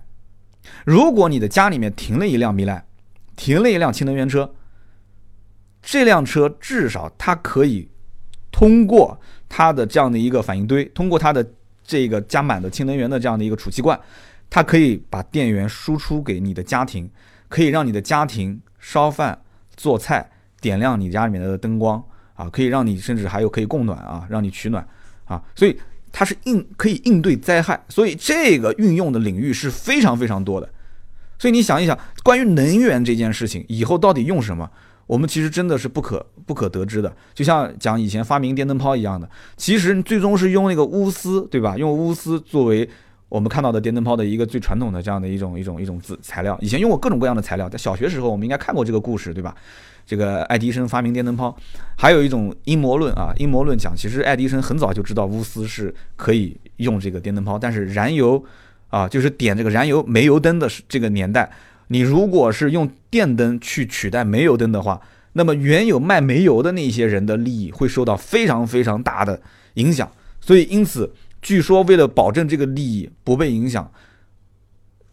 [0.84, 2.84] 如果你的家里面停了一辆米莱，
[3.34, 4.54] 停了一辆氢能源车，
[5.82, 7.88] 这辆车至少它可以
[8.50, 11.46] 通过它的这样的一个反应堆，通过它的
[11.84, 13.98] 这个加满的氢能源的这样的一个储气罐，
[14.48, 17.10] 它可以把电源输出给你的家庭，
[17.48, 19.38] 可以让你的家庭烧饭
[19.76, 20.30] 做菜。
[20.58, 22.02] 点亮你家里面的灯光
[22.34, 24.84] 啊，可以让你甚至还有可以供暖啊，让你取暖
[25.26, 25.78] 啊，所以
[26.18, 30.66] 它是应可以应对灾害，所以这个运用的领域是非常非常多的。
[31.38, 34.70] 所以你想一想，关于能源这件事情，以后到底用什么，
[35.06, 37.14] 我们其实真的是不可不可得知的。
[37.34, 41.76] 就像讲以前发明电灯泡一样的，其实最终是用那个钨丝，对吧？
[41.76, 42.88] 用钨丝作为
[43.28, 46.56] 我们看到的电灯泡的一个最传统的这样的一种一种一种子材料。
[46.60, 49.54] 以前用过各种各样的材料，在小学时候我们应该看过这个故事，对吧？
[50.06, 51.56] 这个爱迪生发明电灯泡，
[51.98, 58.42] 还有一种阴谋论啊，阴谋论讲，其实爱迪生很早就知道钨丝是可以用这个电灯泡，但是燃油
[58.88, 61.50] 啊，就是点这个燃油煤油灯的这个年代，
[61.88, 65.00] 你如果是用电灯去取代煤油灯的话，
[65.32, 69.40] 那么原有卖煤油的那些人的利益会受到非常非常大的
[69.74, 70.08] 影响，
[70.40, 71.12] 所以因此，
[71.46, 73.88] 据说为了保证这个利益不被影响。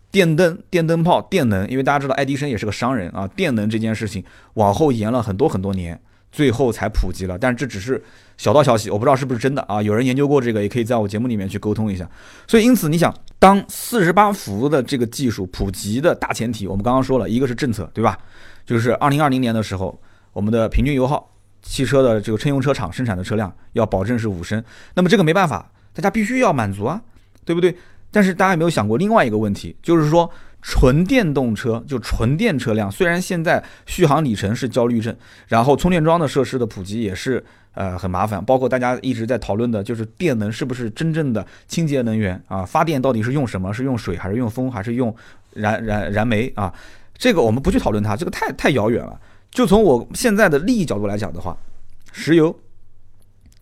[0.10, 3.28] 电灯、电灯泡、电能，因为大家知道爱迪生也是个商人啊。
[3.36, 4.24] 电能这件事情
[4.56, 6.00] 往后延了很多很多年，
[6.32, 7.38] 最后才普及了。
[7.38, 8.04] 但是这只是
[8.36, 9.80] 小道消息，我不知道是不是真的啊。
[9.80, 12.10] 有人研究过这个，也可以在我节目里面去沟通一下。
[12.48, 18.18] 所以因此，你想，当四十八伏的这个技术普及的大前提，我们刚刚说了一个是政策，对吧？
[18.66, 24.64] 就是二零二零年的时候，我们的平均油耗汽车的这个乘用车厂生产的车辆要保证是五升，
[24.96, 27.02] 那么这个没办法，大家必须要满足啊，
[27.46, 27.76] 对不对？
[28.12, 30.30] 但是大家有没有想过另外一个问题，就是说
[30.62, 35.16] 纯电动车就纯电车辆，虽然现在续航里程是焦虑症，
[35.48, 42.64] 然后充电桩的设施的普及也是呃很麻烦，包括大家一直在讨论的就是电能是不是真正的清洁能源啊？
[42.64, 43.74] 发电到底是用什么？
[43.74, 45.14] 是用水还是用风还是用
[45.54, 46.74] 燃燃燃煤啊？
[47.18, 49.20] 这个我们不去讨论它，这个太太遥远了。
[49.52, 51.58] 就从我现在的利益角度来讲的话，
[52.12, 52.56] 石油，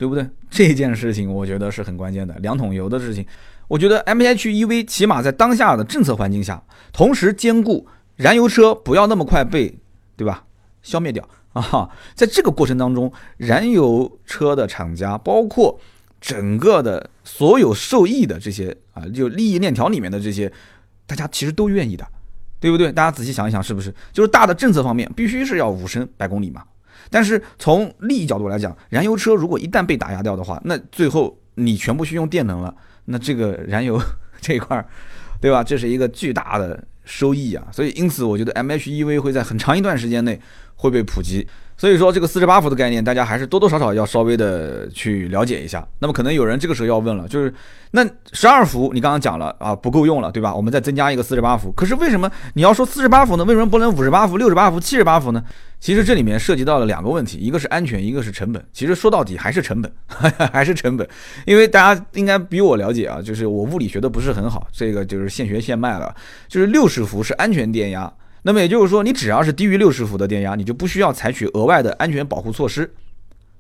[0.02, 0.28] 对不对？
[0.50, 3.24] 这件事情我觉得是很关键的，两桶油的事情。
[3.68, 6.60] 我觉得 M H E V 起码在当下的政策环境下，
[6.92, 9.78] 同时兼顾燃油车不要那么快被，
[10.18, 10.44] 对吧，
[10.82, 11.88] 消灭掉啊。
[12.16, 15.80] 在这个过程当中，燃油车的厂家，包括
[16.20, 20.52] 整个的所有受益的这些啊，就利益链条里面的这些，
[21.06, 22.04] 大家其实都愿意的，
[22.60, 22.92] 对不对？
[22.92, 23.94] 大家仔细想一想，是不是？
[24.12, 26.64] 就是大的政策方面必须是要五升百公里嘛。
[27.10, 32.74] 但是从利益角度来讲，燃油车如果一旦被打压掉的话，那最后你全部去用电能了，
[33.06, 34.02] 那这个燃油
[34.40, 34.86] 这一块儿，
[35.40, 35.64] 对吧？
[35.64, 37.68] 这是一个巨大的收益啊。
[37.72, 40.40] 所以因此，我觉得 MHEV 会在很长一段时间内
[40.76, 41.46] 会被普及。
[41.78, 45.86] 所以说，这个四十八伏的概念，大家还是多多少少要稍微的去了解一下。
[45.98, 47.52] 那么，可能有人这个时候要问了，就是
[47.90, 50.54] 那十二伏你刚刚讲了啊，不够用了，对吧？
[50.54, 51.72] 我们再增加一个四十八伏。
[51.72, 53.44] 可是为什么你要说四十八伏呢？
[53.46, 55.44] 为什么不能五十八伏、六十八伏、七十八伏呢？
[55.80, 58.64] 其实这里面涉及到了两个问题，一个是安全，一个是成本。
[58.72, 59.92] 其实说到底还是成本，
[60.54, 61.10] 还是成本。
[61.48, 66.14] 因为大家应该比我了解啊，就是我物理学的不是很好，这个就是现学现卖了。
[66.48, 68.12] 就是六十伏是安全电压。
[68.44, 72.92] 那么也就是说，你只要是低于六十伏的电压，你就不需要采取额外的安全保护措施。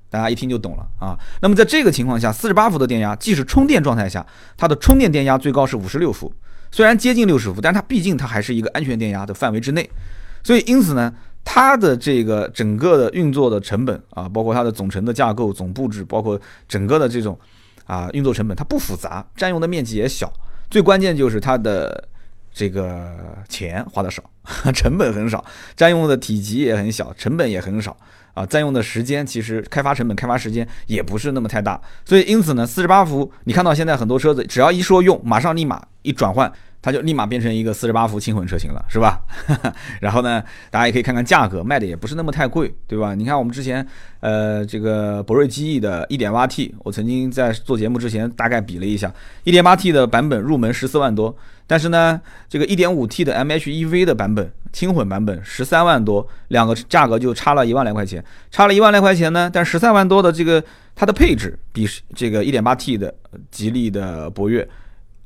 [0.10, 1.15] 大家一听就懂了啊。
[1.39, 4.25] 那么在这个情况下，四十八伏的电压，即使充电状态下，
[4.58, 6.34] 它的充电电压最高是五十六伏，
[6.71, 9.88] 虽然接近六十伏，但它毕竟它还是一个安全电压的范围之内。
[10.43, 11.13] 所以因此呢，
[11.45, 17.39] 它的这个整个的运作的成本啊，包括它的总成的架构、总布置，包括整个的这种
[17.86, 20.34] 啊运作成本，它不复杂，占用的面积也小，
[20.71, 22.10] 最关键就是它的。
[22.53, 24.23] 这个钱花的少，
[24.73, 25.43] 成本很少，
[25.75, 27.95] 占用的体积也很小，成本也很少
[28.33, 36.51] 啊，占用的时间其实开发成本、开发时间也不是那么太大，所以因此呢，四十八伏，你看到现在很多车子只要一说用，马上立马一转换。
[36.83, 39.21] 它就立马变成一个四十八伏轻混车型了，是吧？
[40.01, 43.13] 然后呢，大家也可以看看价格，卖的也不是那么太贵，对吧？
[43.13, 43.87] 你看我们之前，
[44.19, 51.37] 呃，这个博瑞机翼的一点八 T，我曾经在做节目之前大概比了一下一点八 T 的版本入门十四万多，
[51.71, 60.62] 但是呢，这个 1.5T 的 MHEV 的版本轻混版本十三万多，两个价格就差了一万来块钱，差了一万来块钱呢，但十三万多的这个
[60.93, 63.15] 它的配置比这个 1.8T 的
[63.49, 64.67] 吉利的博越。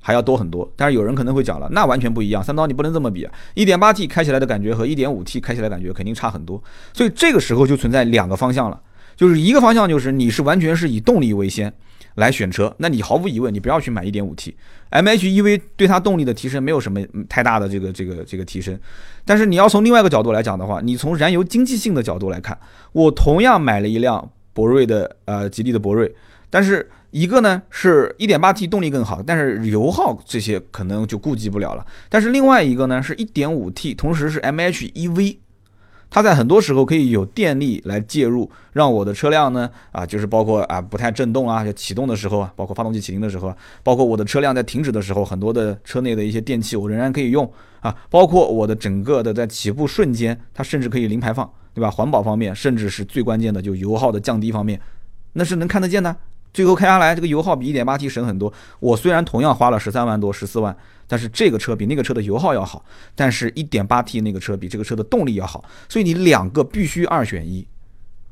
[0.08, 2.44] 还要多很多，但是有人可能会讲了，那完全不一样。
[2.44, 6.64] 三刀你不能这么比啊，一点八 T 开起来的感觉和一点五 T 开起来感觉肯定差很多。
[6.94, 8.80] 所以这个时候就存在两个方向了，
[9.16, 11.74] 就是一个方向就是你是完全是以动力为先
[12.16, 17.00] 来选车，那你毫无疑问你不要去买一点五 T，MHEV 对它动力的提升没有什么
[17.30, 18.78] 太大的这个这个这个提升。
[19.24, 22.58] 但是你要从另外一个角度来讲的话，你从燃油经济性的角度来看，
[22.92, 26.14] 我同样买了一辆博瑞的呃吉利的博瑞，
[26.50, 26.90] 但是。
[27.12, 31.86] 一个呢是 1.8T 动力更好，但是油耗这些可能就顾及不了了。
[32.10, 35.38] 但是另外一个呢是 1.5T，同时是 MHEV，
[36.16, 47.52] 它在很多时候可以有电力来介入，让我的车辆呢啊，就是包括啊不太震动啊，就启动的时候啊，包括发动机启停的时候，包括我的车辆在停止的时候，很多的车内的一些电器我仍然可以用
[47.82, 51.92] 啊，包括我的整个的在起步瞬间，它甚至可以零排放，对吧？
[51.92, 54.80] 环保方面，甚至是最关键的就油耗的降低方面，
[55.34, 56.16] 那是能看得见的。
[56.56, 58.52] 最后开下来，这个油耗比 1.8T 省很多。
[58.80, 60.74] 我虽然同样花了十三万多、十四万，
[61.06, 62.82] 但是这个车比那个车的油耗要好，
[63.14, 65.66] 但是 1.8T 那个车比这个车的动力要好。
[65.90, 67.68] 所以你两个必须二选一，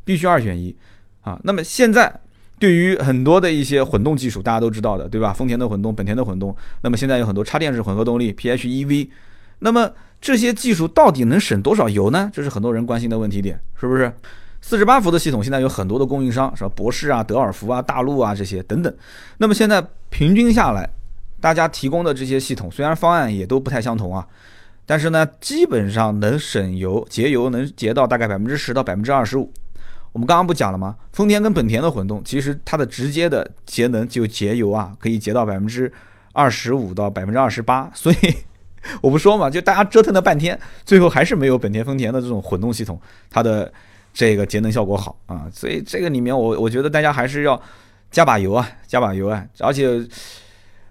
[0.06, 0.74] 必须二选一
[1.20, 1.38] 啊。
[1.44, 2.22] 那么现在
[2.58, 5.34] 对于很多的一些混动技术，大家都知道的，对吧？
[5.34, 9.10] 丰田的混动、本田的混动，那么现在有很多插电式混合动力 PHEV，
[9.60, 12.32] 那么这些技术到底能省多少油呢？
[12.34, 14.14] 这是很多人关心的问题点，是不是？
[14.66, 18.96] 四十八伏的系统现在有很多的供应商，什么博世啊、德尔福啊、大陆啊这些等等。
[19.38, 20.90] 那么现在平均下来，
[21.42, 24.26] 大家提供的这些系统虽然方案也都不太相同啊，
[24.86, 29.52] 但是呢，基本上能省油、节油能节到大概百分之十到百分之二十五。
[30.14, 30.96] 我们刚刚不讲了吗？
[31.12, 35.92] 丰田跟本田的混动，其实它的直接的节能就节油啊，可以节到百分之
[36.32, 37.92] 二十五到百分之二十八。
[37.94, 38.16] 所以
[39.02, 42.98] 我不说嘛，就大家折腾了半天，最后还是没有本田、丰田的这种混动系统
[43.30, 43.70] 它的。
[44.14, 47.60] 这个节能效果好啊，所以这个里面我我觉得大家还是要
[48.12, 49.44] 加把油啊，加把油啊！
[49.60, 50.08] 而且，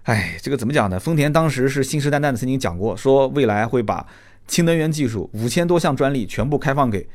[0.03, 0.99] 哎，这个怎么讲呢？
[0.99, 4.05] 丰田当时是信誓旦旦的曾经讲过，说未来会把
[4.45, 7.07] 氢能源技术五千多项专利全部开放给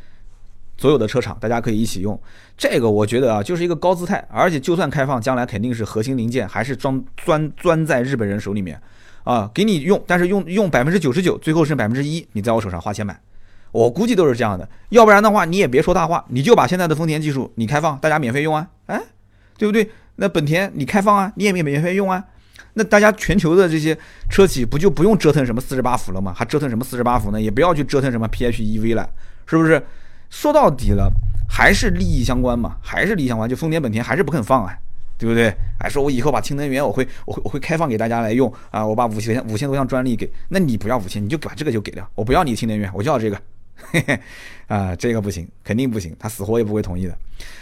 [0.79, 2.19] 所有的车厂，大家可以一起用。
[2.57, 8.81] 这个我觉得啊，就是一个高姿态，而且就算开放，将来肯定是核心零件还是装钻钻在日本人手里面
[9.25, 13.21] 啊，给你用，但是用用百分之九十九，最后剩百分之一，你在我手上花钱买。
[13.71, 19.01] 我估计都是这样的，要不然的话你也别说大话，你就把现在的丰田技术你开放，大家免费用啊，哎，
[19.57, 19.91] 对不对？
[20.17, 22.25] 那本田你开放啊，你也免免费用啊，
[22.75, 23.97] 那大家全球的这些
[24.29, 26.33] 车企不就不用折腾什么四十八伏了吗？
[26.35, 27.41] 还折腾什么四十八伏呢？
[27.41, 29.09] 也不要去折腾什么 PHEV 了，
[29.47, 29.81] 是不是？
[30.29, 31.11] 说到底了，
[31.49, 34.77] 还是利益相关嘛，还是利益相关，就丰田本田还是不肯放啊，
[35.17, 35.55] 对不对？
[35.79, 43.41] 还说我以后把氢能源我会我会我会开放给大家来用啊，我把五千五千多项专利给，那你不要五千，你就把这个就给了，我不要你氢能源，我就要这个。
[43.91, 44.21] 嘿嘿，
[44.67, 47.17] 啊，这个不行，肯定不行，他死活也不会同意的。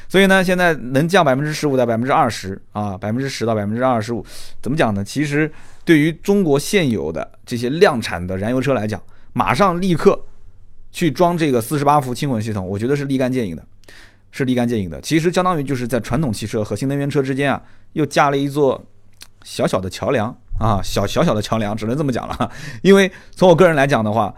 [0.09, 4.24] 所以呢，现在能降百分之十五到百分之二十啊，百分之十到百分之二十五，
[4.62, 5.05] 怎么讲呢？
[5.05, 5.50] 其实
[5.85, 9.00] 对于中国现有的这些量产的燃油车来讲，
[9.33, 10.24] 马上立刻
[10.90, 13.64] 去装这个四十八伏轻混系统，我觉得是立竿见影的。
[14.33, 15.00] 是立竿见影的。
[15.00, 17.62] 其实相当于就是在传统汽车和新能源车之间啊，
[17.94, 18.85] 又架了一座
[19.44, 22.52] 小小的桥梁啊，小小小的桥梁，只能这么讲了。
[22.83, 24.35] 因为从我个人来讲的话，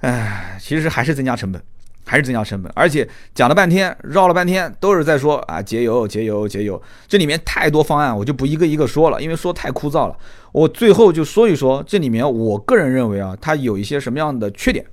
[0.00, 1.62] 唉，其实还是增加成本。
[2.06, 6.80] 还是增加成本，而且讲了半天，绕了半天，都是在说啊节油、节油、节油。
[7.06, 10.16] 这里面太多方案，我就不一个一个说了，因为说太枯燥了。
[10.50, 14.84] 我最后就说一说这里面，我个人认为啊，它有一些什么样的缺点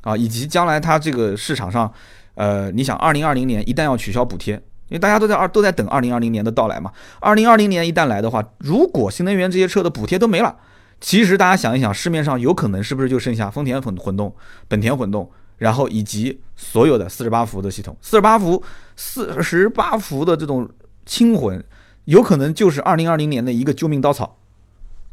[0.00, 1.92] 啊，以及将来它这个市场上，
[2.34, 6.90] 呃，你想，二零二零年一旦要取消补贴，因为大家都在二都在等二零二零年的到来嘛。
[7.20, 10.56] 二零二零年一旦来的话，如果新能源这些车的补贴都没了，
[11.04, 14.34] 其实大家想一想，市面上有可能是不是就剩下丰田混混动、
[14.66, 15.30] 本田混动？
[15.58, 18.62] 然后以及所有的四十八伏的系统，四十八伏、
[18.96, 20.66] 四十八伏的这种
[21.04, 21.62] 轻混，
[22.06, 24.38] 有可能就是二零二零年的一个救命稻草。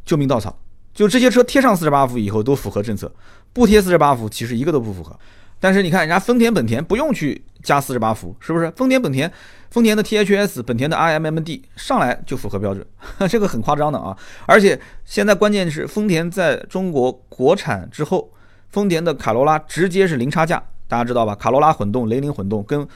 [0.06, 0.58] 救命稻草，
[0.94, 3.14] 就这些车贴上四十八伏以后都符合政策，
[3.52, 5.20] 不贴四十八伏其实一个都不符合。
[5.60, 8.72] 但是你看人家丰田、本田不用去加四十八伏，是不是？
[8.72, 9.32] 丰田、本田、
[9.70, 12.86] 丰田的 T H S、本田的 I M M D 上来就符合标准，
[13.30, 14.18] 这个很夸张的啊！
[14.46, 18.32] 而且现在关键是丰田在中国国产之后。
[18.72, 21.36] 丰田的卡罗拉直接是零差价，大家知道吧？
[21.36, 22.88] 卡罗拉混动、雷凌混动跟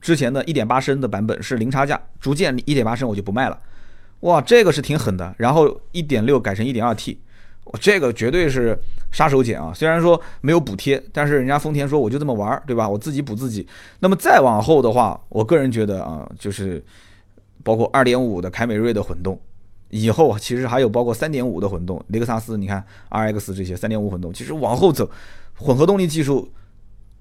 [0.00, 3.60] 之前的一点八升的版本是零差价，逐渐一点八升我就不卖了。
[4.20, 5.34] 哇，这个是挺狠的。
[5.36, 7.20] 然后一点六改成一点二 T，
[7.80, 8.78] 这个绝对是
[9.10, 9.72] 杀手锏啊！
[9.74, 12.88] 虽然说没有补贴，但是人家丰田说我就这么玩，对吧？
[12.88, 13.66] 我自己补自己。
[14.00, 16.82] 那么再往后的话，我个人觉得啊，就是
[17.62, 19.40] 包括二点五的凯美瑞的混动。
[19.90, 25.10] 以后其实还有包括三点五的混动，雷克萨斯，你看 R X 这些三点五混动，其实往后走，
[25.56, 26.52] 混合动力技术，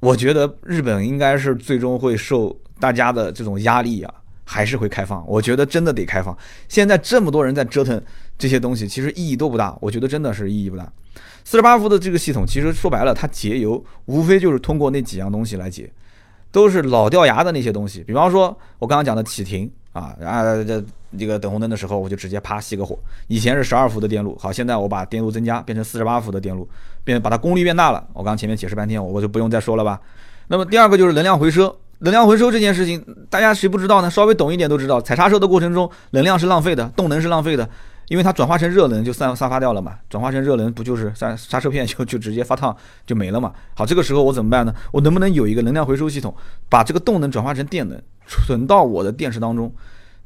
[0.02, 4.14] 我觉得日本应该是最终会受大家的这种压力啊，
[4.48, 5.22] 还是会开放。
[5.28, 6.36] 我觉得真的得开放。
[6.70, 8.02] 现在这么多人在折腾
[8.38, 9.78] 这些东西，其实意义都不大。
[9.82, 10.90] 我觉得真的是意义不大。
[11.44, 15.92] 四十八伏的这个系统，其实说白了，它节油无非就是通过那几样东西来节，
[16.52, 18.04] 都是老掉牙的那些东西。
[18.04, 19.70] 比方说，我刚刚讲的启停。
[19.94, 20.84] 啊，然后这
[21.18, 22.96] 这个等红灯的时候，我就直接啪熄个火。
[23.26, 26.70] 以前是十二伏的电路，好，现在我把电路增加，变成四十八伏的电路，
[27.04, 28.08] 变把它功率变大了。
[28.14, 30.00] 我刚前面解释半天，我我就不用再说了吧。
[30.50, 34.10] 那么第二个就是能量回收，能量回收这件事情，大家谁不知道呢？
[34.10, 37.68] 稍微懂一点都知道，踩刹车的过程中，能量是浪费的，动能是浪费的，
[38.08, 39.96] 因为它转化成热能就散散发掉了嘛。
[40.10, 43.52] 转化成热能不就是刹刹车片就就直接发烫就没了嘛？
[43.76, 44.74] 好，这个时候我怎么办呢？
[44.92, 46.34] 我能不能有一个能量回收系统，
[46.70, 48.00] 把这个动能转化成电能？
[48.28, 49.74] 存到我的电池当中，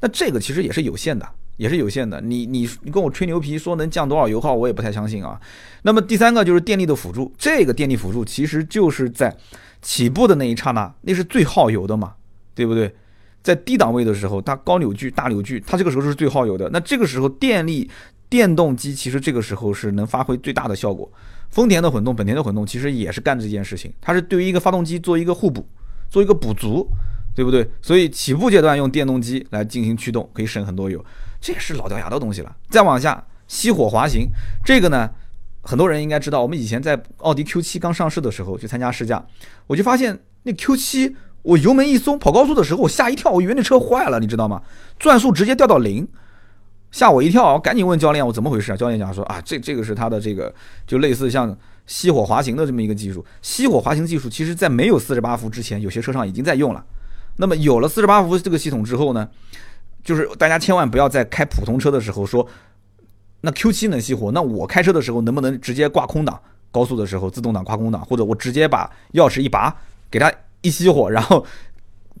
[0.00, 1.24] 那这个其实也是有限的，
[1.56, 2.20] 也是有限的。
[2.20, 5.40] 你你你跟我吹牛皮说能降多少油耗，我也不太相信啊。
[5.82, 9.32] 那么第三个就是电力的辅助，这个电力辅助其实就是在
[9.82, 12.14] 起步的那一刹那，那是最耗油的嘛，
[12.54, 12.94] 对不对？
[13.42, 16.70] 在低档位的时候，它高扭矩、大扭矩，它这个时候是最耗油的。
[16.70, 17.90] 那这个时候电力
[18.30, 21.10] 电动机其实这个时候是能发挥最大的效果。
[21.50, 25.66] 丰田的混动、本田的混动其实也是干这件事情，它是对于一个发动机做一个互补，
[26.08, 26.88] 做一个补足。
[27.34, 27.66] 对不对？
[27.80, 31.02] 所以起步阶段用电动机来进行驱动，可以省很多油，
[31.40, 32.56] 这也是老掉牙的东西了。
[32.68, 34.28] 再往下，熄火滑行，
[34.62, 35.08] 这个呢，
[35.62, 36.42] 很多人应该知道。
[36.42, 39.24] 我们以前在奥迪 Q7 刚上市的时候去参加试驾，
[39.66, 44.60] 我就发现那 Q7，我油门一松，跑高速的时候我吓一跳，我以为那车坏了，你知道吗？
[44.98, 46.06] 转速直接掉到零，
[46.90, 48.76] 吓我一跳，我赶紧问教练我怎么回事啊？
[48.76, 50.52] 教练讲说啊，这这个是它的这个
[50.86, 53.24] 就类似像熄火滑行的这么一个技术。
[53.42, 56.84] 熄火滑行技术其实在没有四十八伏之前，有些车上已经在用了。
[57.36, 59.28] 那么有了四十八伏这个系统之后呢，
[60.04, 62.46] 就是大家千万不要在开普通车的时候说，
[63.42, 66.40] 那 Q7 能熄火，那我开车的时候能不能直接挂空挡？
[66.70, 69.76] 高速的时候自动挡挂空挡，或者我直接把钥匙一拔，
[70.10, 71.44] 给它一熄火，然后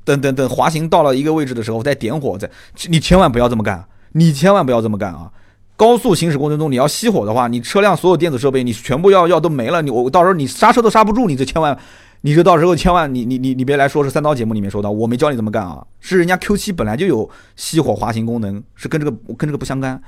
[0.04, 2.50] 等等等滑行到了一个位置的时候再点火，再
[2.88, 3.82] 你千万不要这么干，
[4.12, 5.32] 你千万不要这么干啊！
[5.76, 11.78] 高速行驶过程中你要熄火的话，你车辆所有电子设备你全部要要都没了，你我到时候你刹车都刹不住，你这千万。
[12.24, 20.00] 你这到时候千万你你你你别来说是三刀节目里面说的，我没教你怎么干啊，是人家 Q7 本来就有熄火滑行功能，是跟这个跟这个不相干，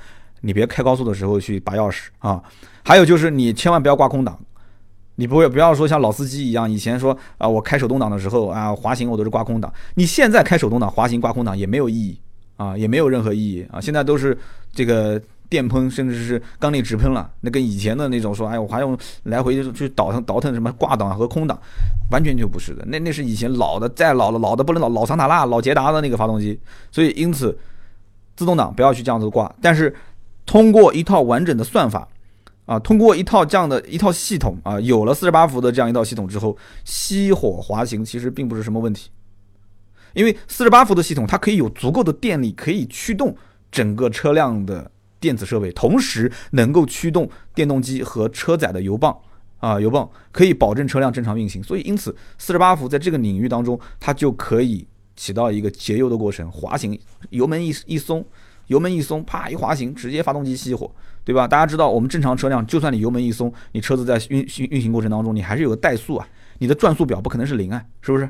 [0.45, 2.41] 你别开高速的时候去拔钥匙啊。
[2.83, 4.37] 还有就是你千万不要挂空挡，
[5.15, 12.19] 你不会不要说像老司机一样，以前说啊我开手动挡的时候啊滑行我都是挂空挡，你现在开手动挡滑行挂空挡也没有意义
[12.57, 14.37] 啊，也没有任何意义啊，现在都是
[14.71, 15.21] 这个。
[15.47, 21.57] 电喷甚至是缸内直喷了，那跟以前的那种说，哎，我还用来回去倒腾倒腾什么挂档和空档，
[22.09, 22.83] 完全就不是的。
[22.87, 26.59] 那那是以前老的，再老了老的不能老老桑塔纳、老捷达的那个发动机。
[26.91, 27.55] 所以因此，
[28.35, 29.53] 自动挡不要去这样子挂。
[29.61, 29.95] 但是
[30.45, 32.07] 通过一套完整的算法
[32.65, 39.09] 啊，通过一套这样的一套系统啊，有了四十八伏的这样一套系统之后，熄火滑行其实并不是什么问题，
[40.13, 43.35] 因为四十八伏的系统它可以有足够的电力可以驱动
[43.71, 44.91] 整个车辆的。
[45.17, 49.15] 电子设备同时能够驱动电动机和车载的油泵
[49.57, 51.63] 啊，油泵可以保证车辆正常运行。
[51.63, 56.99] 所以，因此四十八伏在这个领域当中，它就可以起到一个节油的过程，滑行，
[57.31, 58.23] 油门一一松，
[58.67, 60.89] 油门一松，啪一滑行，直接发动机熄火，
[61.23, 61.47] 对吧？
[61.47, 66.27] 大家知道，我们正常车辆，就算你油门一松，你车子在运运运行过程当中，你还是有个怠速啊，
[66.59, 68.29] 你的转速表不可能是零啊，是不是？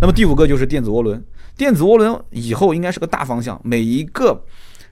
[0.00, 1.22] 那么第五个就是电子涡轮，
[1.56, 4.44] 电子涡轮以后应该是个大方向，每一个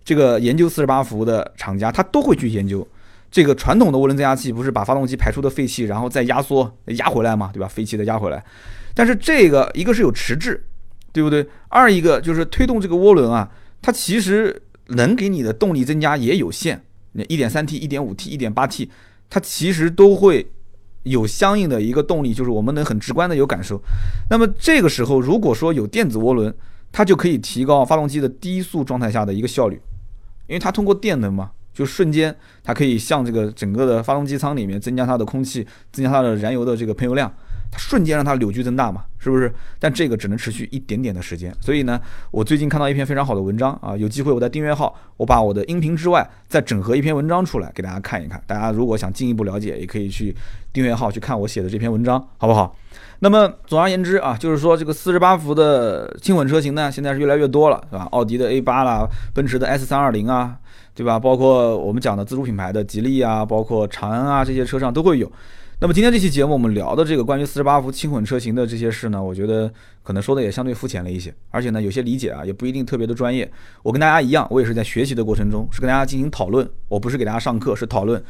[0.04, 2.86] 这个研究四十八伏的厂家，他都会去研究。
[3.30, 7.68] 这个传统的涡轮增压器不是把发动机排出的废气，然后再压缩压回来嘛，对吧？
[7.68, 8.44] 废气再压回来。
[8.92, 10.60] 但是这个一个是有迟滞，
[11.12, 11.46] 对不对？
[11.68, 13.48] 二一个就是推动这个涡轮啊，
[13.80, 14.60] 它其实
[14.90, 16.84] 能给你的动力增加也有限。
[17.12, 18.90] 那一点三 T、一点五 T、一点八 T，
[19.28, 20.50] 它其实都会
[21.02, 23.80] 有相应的一个动力，就是我们能很直观的有感受。
[24.28, 26.54] 那么这个时候，如果说有电子涡轮，
[26.92, 29.80] 它就可以提高发动机的低速状态下的一个效率，
[30.46, 31.50] 因为它通过电能嘛。
[31.72, 37.32] 就瞬间，它可以向这个整个的发动机舱里面增加它的空气，增加它的燃油的这个喷油量，
[37.70, 39.52] 它瞬间让它扭矩增大嘛，是不是？
[39.78, 41.54] 但这个只能持续一点点的时间。
[41.60, 42.00] 所以呢，
[42.30, 48.42] 我最近看到一篇非常好的文章啊，有机会我在订阅号，我把我的音频之外再整合一篇文章出来给大家看一看。
[48.46, 50.34] 大家如果想进一步了解，也可以去
[50.72, 52.76] 订阅号去看我写的这篇文章，好不好？
[53.20, 58.08] 那么总而言之啊，就是说这个四十八伏的轻混车型呢，现在是越来越多了，是吧？
[58.10, 60.56] 奥迪的 A 八啦，奔驰的 S 三二零啊。
[60.92, 61.18] 对吧？
[61.18, 65.30] 包括我们讲的自主品牌的吉利啊，包括长安啊，这些车上都会有。
[65.82, 69.72] 那么今天这期节目我们聊的这个关于四十八伏轻混车型的这些事呢，我觉得
[70.02, 73.50] 可能说的也相对肤浅了一些，而且呢有些理解啊也不一定特别的专业。
[73.82, 78.22] 我跟大家一样，我也是在学习的过程中，是跟大家进行讨论，我不是给大家上课，是讨论。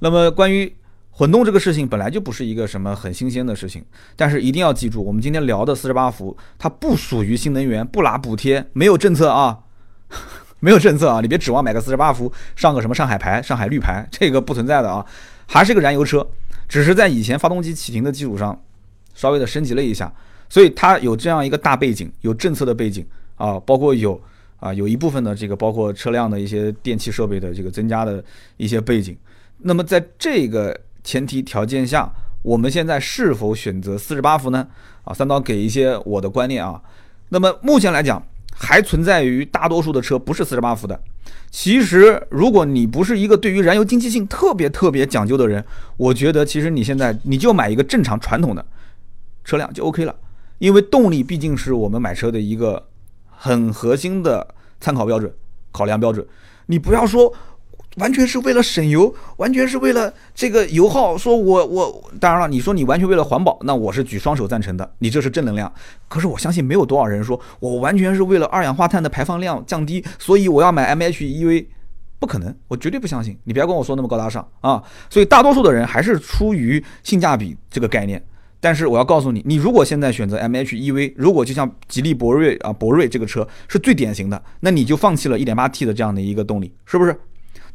[0.00, 0.70] 那么关于
[1.10, 3.82] 混动这个事情本来就不是一个什么很新鲜的事情，
[4.14, 9.60] 但是一定要记住，我们今天聊的四十八伏它不属于新能源，不拿补贴，没有政策啊。
[10.60, 15.06] 没有政策啊，你别指望买个四十八伏上个什么上海牌、上海绿牌，这个不存在的啊，
[15.50, 16.24] 还是个燃油车，
[16.68, 18.62] 只是在以前发动机启停的基础上，
[19.14, 20.12] 稍微的升级了一下，
[20.50, 23.04] 所以它有这样一个大背景，有政策的背景
[23.36, 24.20] 啊，包括有
[24.60, 28.22] 啊有一部分的这个包括车辆的一些电气设备的这个增加的
[28.58, 29.16] 一些背景。
[29.56, 34.68] 那么在这个前提条件下，我们现在是否选择四十八伏呢？
[35.04, 36.78] 啊，三刀给一些我的观念啊。
[37.30, 38.22] 那么目前来讲。
[38.58, 41.00] 还存在于大多数的车不是四十八伏的。
[41.50, 45.64] 其实，如果你不是一个对于燃油经济性特别特别讲究的人，
[45.96, 48.66] 我觉得其实你现在你就买一个正常传统的
[49.44, 50.14] 车辆就 OK 了。
[50.58, 52.88] 因为动力毕竟是我们买车的一个
[53.30, 54.46] 很核心的
[54.80, 55.32] 参考标准、
[55.70, 56.26] 考量标准。
[56.66, 57.32] 你不要说。
[57.96, 61.18] 完全是为了省油，完全是为了这个油耗。
[61.18, 65.72] 说我我当然了，你说你完全为了环保，那我是举双手赞成的，你这是正能量。
[66.06, 71.66] 可是我相信没有多少人说我完全是为了二氧化碳的排放量降低，所以我要买 MHEV，
[72.20, 73.36] 不可能，我绝对不相信。
[73.44, 74.82] 你不要跟我说那么高大上啊！
[75.10, 78.22] 所以大多数的人还是出于性价比这个概念。
[78.60, 87.16] 但是我要告诉你，你如果现在选择 MHEV，如果就像吉利博瑞啊博瑞这个车是最典型的，那你就放弃了 1.8T 的这样的一个动力，是不是？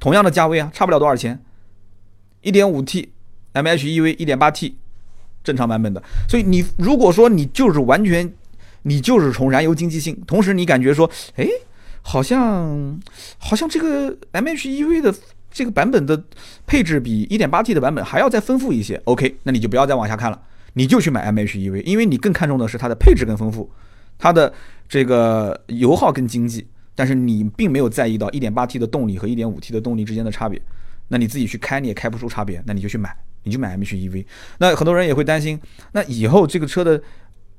[0.04, 1.42] 同样的价位啊，差不了多少钱。
[2.42, 3.14] 一点五 T
[3.54, 4.76] MHEV，一点八 T
[5.46, 6.04] 正常版本的。
[6.28, 8.34] 所以你如果说你就是完全，
[8.82, 11.48] 你就是从燃油经济性，同时你感觉说，哎，
[12.02, 13.00] 好像
[13.38, 15.16] 好像这个 MHEV 的
[15.50, 16.22] 这个版本的
[16.68, 19.02] 配置比一点八 T 的版本还要再丰富一些。
[19.06, 20.38] OK，那你就不要再往下看了，
[20.74, 23.72] 你就去买 MHEV，因为你更看重的是它的配置更丰富，
[24.20, 24.54] 它的
[24.90, 26.68] 这个油耗更经济。
[26.96, 30.62] 但是你并没有在意到 1.8T 的动力和 1.5T 的动力之间的差别，
[31.08, 34.26] 那你自己去开你也开不出差别，那你就去买，你就买 MHEV。
[34.60, 35.60] 那很多人也会担心，
[35.92, 37.02] 那以后这个车的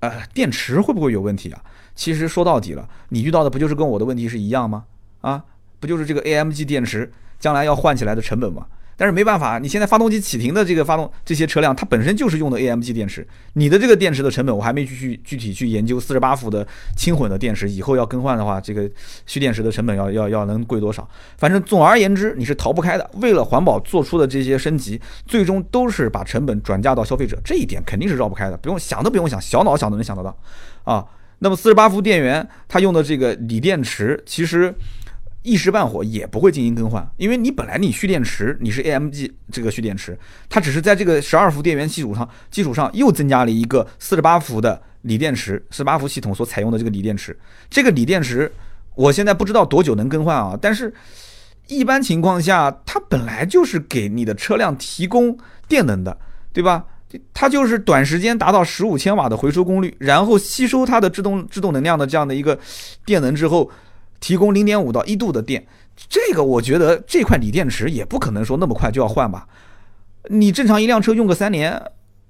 [0.01, 1.62] 呃电池会不会有问题啊？
[1.95, 4.85] 其实说到底了，你遇到的不就是跟我的问题是一样吗？
[5.20, 5.45] 啊，
[5.80, 8.66] 不就是这个 AMG 电池将来要换起来的成本吗？
[8.97, 13.26] 但是没办法，你现在发动机启停的这个发动这些车辆，它本身就是用的 AMG 电池。
[13.55, 15.99] 你的这个电池的成本，我还没去去具体去研究。
[15.99, 16.66] 四十八伏的
[16.97, 18.88] 轻混的电池，以后要更换的话，这个
[19.26, 21.09] 蓄电池的成本要要要能贵多少？
[21.38, 23.11] 反正总而言之，你是逃不开的。
[23.14, 30.36] 为了环保做出的这些升级，最终都是把成本转嫁到消费者，这一点肯定是绕不开的，不用想都不用想，小脑想都能想得到。
[30.84, 31.05] 啊，
[31.38, 34.74] 那么四十八伏电源它用的这个锂电池，其实。
[35.45, 40.18] 一时半会也不会进行更换，因为你本来你蓄电池你是 AMG 这个蓄电池，
[40.49, 47.38] 它只是在这个十二伏电源基础上基础上又增加了一个四十八伏的锂电池，四十八伏系统所采用的这个锂电池，
[47.68, 48.51] 这个锂电池
[48.95, 50.90] 我现在不知道多久能更换啊，但是
[51.66, 55.36] 一般情况下它本来就是给你的车辆提供
[55.68, 56.16] 电能的，
[56.55, 56.86] 对吧？
[57.34, 62.59] 它就是短时间达到十五千瓦的回收功率，然后吸收它的制动制动能量的这样的一个
[63.05, 63.70] 电能之后。
[64.25, 65.66] 提供零点五到一度的电，
[66.09, 69.47] 这个我觉得这块锂电池也不可能说那么快就要换吧。
[70.31, 71.79] 你正常一辆车用个三年，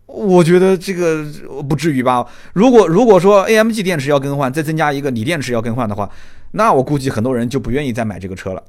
[0.06, 1.24] 我觉得这个
[1.68, 2.26] 不至于吧？
[2.52, 6.10] 如果如果说 AMG 电池要更换，再增加一个锂电池要更换的话，
[6.50, 8.60] 那我估计很多人就不愿意再买这个车了。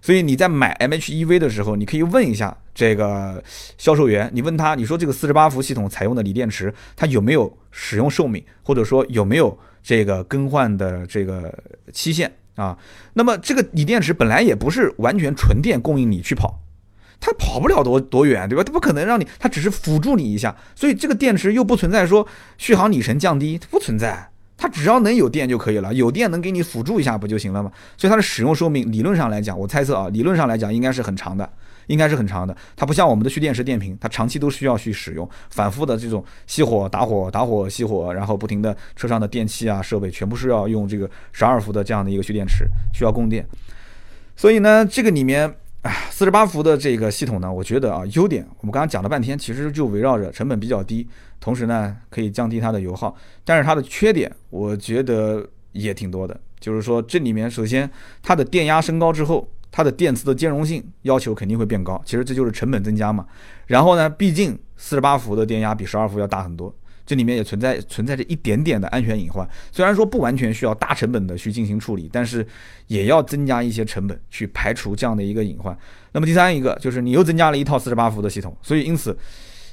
[0.00, 3.44] 所以你在买 MHEV 的时候，你可以问一下这个
[3.76, 11.52] 销售员，你问他，你说这个四十八伏系统采用的锂电池，它有没有使用寿命，或者说有没有这个更换的这个
[11.92, 12.76] 期限啊？
[13.14, 16.60] 那么这个锂电池本来也不是完全纯电供应你去跑，
[17.18, 18.62] 它跑不了多多远，对吧？
[18.62, 22.26] 它不可能让你，它只是辅助你一下，所以这个电池又不存在说
[22.58, 24.28] 续航里程降低，它不存在。
[24.62, 27.72] 它只要能有电就可以了，有电能给你辅助一下不就行了吗？
[27.96, 31.48] 所以它的使用寿命理论上来讲，我猜测啊，理论上来讲应该是很长的，
[31.86, 32.56] 应该是很长的。
[32.76, 43.46] 它不像我们的蓄电池电瓶，它长期都需要去使用，反复的这种熄火、打火、打火、熄火，然后不停的车上的电器啊设备全部是要用这个十二伏的这样的一个蓄电池，需要供电。
[44.36, 45.54] 所以呢，这个里面。
[46.10, 51.08] 四十八伏的这个系统呢，我觉得啊，优点我们刚刚讲了半天，其实就围绕着成本比较低，
[51.40, 53.16] 同时呢可以降低它的油耗。
[53.46, 56.38] 但是它的缺点，我觉得也挺多的。
[56.58, 57.90] 就是说这里面，首先
[58.22, 63.26] 它的电压升高之后，它的电磁的兼容性要求肯定会变高，其实这就是成本增加嘛。
[63.66, 66.74] 然后呢，毕竟四十八伏的电压比十二伏要大很多。
[67.06, 72.46] 这里面也存在存在着一点点的安全隐患，虽然说不完全需要大成本的去进行处理，但是
[72.86, 75.76] 也要增加一些成本去排除这样的一个隐患。
[76.12, 79.16] 那么第三一个就是你又增加了一套四十八伏的系统，所以因此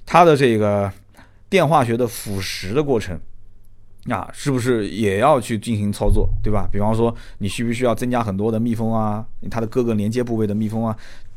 [0.03, 0.91] 它的这个
[1.47, 3.19] 电化学的腐蚀的过程
[4.09, 6.67] 啊，是不是也要去进行操作，对吧？
[6.71, 10.95] 比方说你需不需要增加很多的密封啊，它的各个连接部位的密封啊？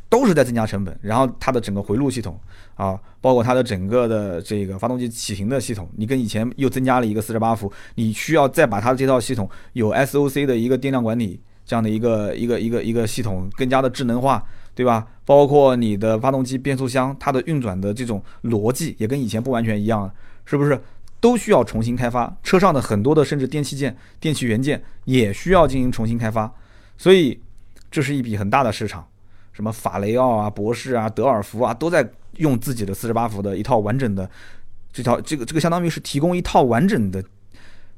[0.09, 2.37] 都是在增加成本，然后它的整个回路系统
[2.75, 14.43] 啊，包括它的整个的这个发动机启停的系统，你跟以前又增加了一个四十八伏，你需要再把它的这套系统有 SOC 的一个电量管理这样的一个一个一个一个系统更加的智能化，
[14.75, 15.07] 对吧？
[15.23, 20.11] 包括你的发动机变速箱它的运转的这种逻辑也跟以前不完全一样，
[20.43, 20.77] 是不是？
[21.21, 26.51] 都需要重新开发，车上的很多的甚至电器件、电器元件也需要进行重新开发，
[26.97, 27.39] 所以
[27.89, 29.07] 这是一笔很大的市场。
[29.53, 34.27] 什么法雷奥啊、博士啊、德尔福啊，都在用自己的四十八伏的一套完整的
[34.91, 37.23] 这套这个这个相当于是提供一套完整的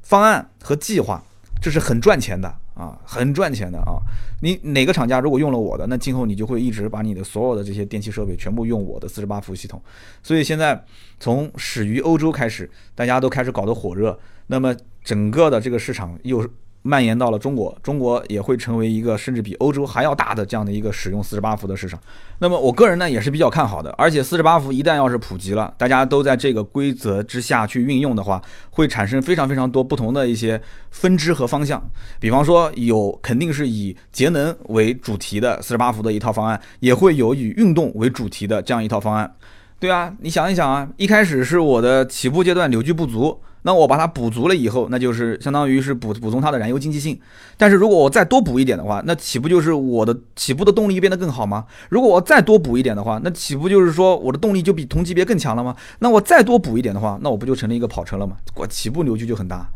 [0.02, 1.22] 方案和计划，
[1.62, 3.96] 这是很赚钱的啊，很赚钱的啊！
[4.42, 9.80] 你哪个厂家如果用了我的，那今后你就会一直把你的所有的这些电器设备全部用我的四十八伏系统。
[10.22, 10.84] 所以现在
[11.18, 14.18] 从始于欧洲开始，大家都开始搞得火热，
[14.48, 16.46] 那么整个的这个市场又。
[16.86, 21.98] 蔓延到了中国，中国也会成为一个甚至比欧洲还要大的这样的一个使用四十八伏的市场。
[22.40, 30.60] 那么我个人呢也是比较看好的，而且四十八伏一旦要是普及了，大家都在这个规则之下去运用的话，会产生非常非常多不同的一些
[30.90, 31.82] 分支和方向。
[32.20, 39.34] 比方说有肯定是以节能为主题的四十八伏的一套方案，也会有以运动为主题的这样一套方案。
[39.80, 43.40] 对啊，你想一想啊，一开始是我的起步阶段扭矩不足。
[43.66, 47.18] 那我把它补足了以后，那就是相当于是补补充它的燃油经济性。
[47.56, 51.64] 但是如果我再多补一点的话，那岂不就是我的起步的动力变得更好吗？
[51.88, 55.74] 如果我再多补一点的话，那岂不就是说我的动力就比同级别更强了吗？
[56.00, 58.36] 那我再多补一点的话，那我不就成了一个跑车了吗？
[58.54, 59.66] 我起步扭矩就很大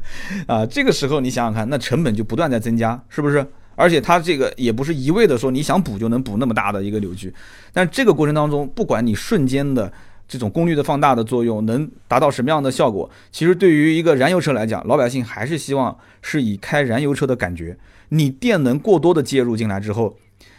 [0.46, 0.66] 啊！
[0.66, 3.46] 这个时候你想想看，那成本就不断在增加，是不是？
[3.76, 7.32] 而且它这个也不是一味的说你想补就能补那么大的一个扭矩，
[7.72, 9.90] 但这个过程当中，不管你瞬间的。
[10.28, 13.08] 这种功率的放大的作用能达到什么样的效果？
[13.32, 17.76] 其实对于一个燃油车来讲，老百姓还是希望是以开燃油车的感觉。
[18.10, 20.14] 你电能过多的介入进来之后，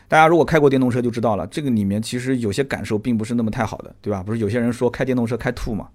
[0.08, 4.24] 大家如果开过电动车就知道了，这个里面其实有些感受并不是那么太好的，对吧？
[4.24, 5.88] 不是有些人说开电动车开吐嘛？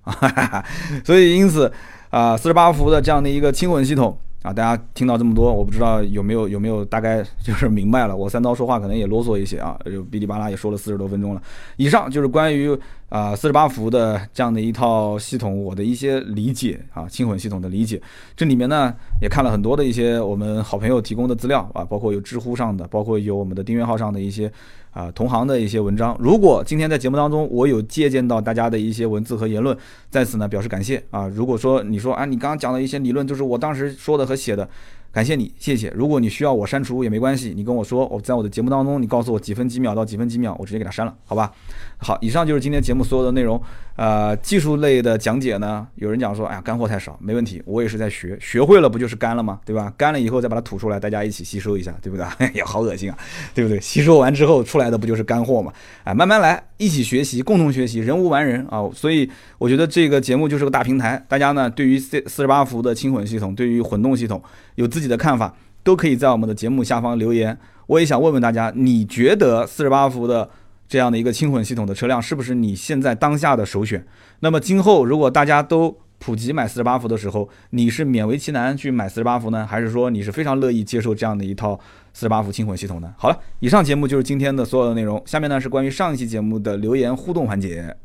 [1.04, 1.70] 所以因此
[2.10, 4.16] 啊，四十八伏的这样的一个轻混系统。
[4.42, 8.14] 啊，大家听到这么多，我不知道有没有有没有大概就是明白了。
[8.14, 11.40] 我三刀说话可能也啰嗦一些啊，就哔哩吧啦也说了四十多分钟了。
[11.76, 12.78] 以上就是关于
[13.08, 18.00] 啊四十八伏的这样的一套系统，我的一些理解啊，轻混系统的理解。
[18.36, 24.50] 这里面呢也看了很多的一些我们好朋友提供的资料啊，包括有知乎上的，包括有我们的订阅号上的一些。
[24.94, 29.76] 啊，同行的一些文章，如果今天在节目当中我有借鉴到大家的一些文字和言论，
[30.08, 31.26] 在此呢表示感谢啊。
[31.26, 34.68] 如果说你说啊，你刚刚讲的一些理论就是我当时说的和写的。
[35.14, 35.88] 感谢你，谢谢。
[35.90, 41.52] 如果你需要我删除也没关系，你跟我说，我在我的节目当中，你告诉我几分几秒到几分几秒，我直接给它删了，好吧？
[41.98, 43.62] 好，以上就是今天节目所有的内容。
[43.96, 49.60] 呃，技术类的讲解呢，有人讲说，哎呀，干货太少，没问题，我也是在学，学会了不就是干了吗？
[49.64, 49.92] 对吧？
[49.96, 52.26] 干了以后再把它吐出来，大家一起吸收一下，对不对？
[52.38, 53.16] 哎呀，好恶心啊，
[53.54, 53.80] 对不对？
[53.80, 55.72] 吸收完之后出来的不就是干货吗？
[56.02, 58.82] 哎，慢慢来，一起学习，共同学习，人无完人啊。
[58.92, 64.42] 所以我觉得这个节目就是个大平台，大家呢对于四四十八伏的轻混系统，对于混动系统
[64.74, 67.56] 有自己的看法，都可以在我们的节目下方留言。
[67.86, 70.48] 我也想问问大家，你觉得四十八伏的
[70.86, 74.04] 这样的一个轻混系统的车辆，是不是你现在当下的首选？
[74.40, 81.78] 那么今后如果大家都普及买四十八伏的时候，你是勉为其难去买四十八伏呢，还是说你是非常乐意接受这样的一套
[82.12, 83.14] 四十八伏轻混系统呢？
[83.18, 85.22] 好了，以上节目就是今天的所有的内容。
[85.26, 87.96] 下面呢是关于上一期节目的留言互动环节。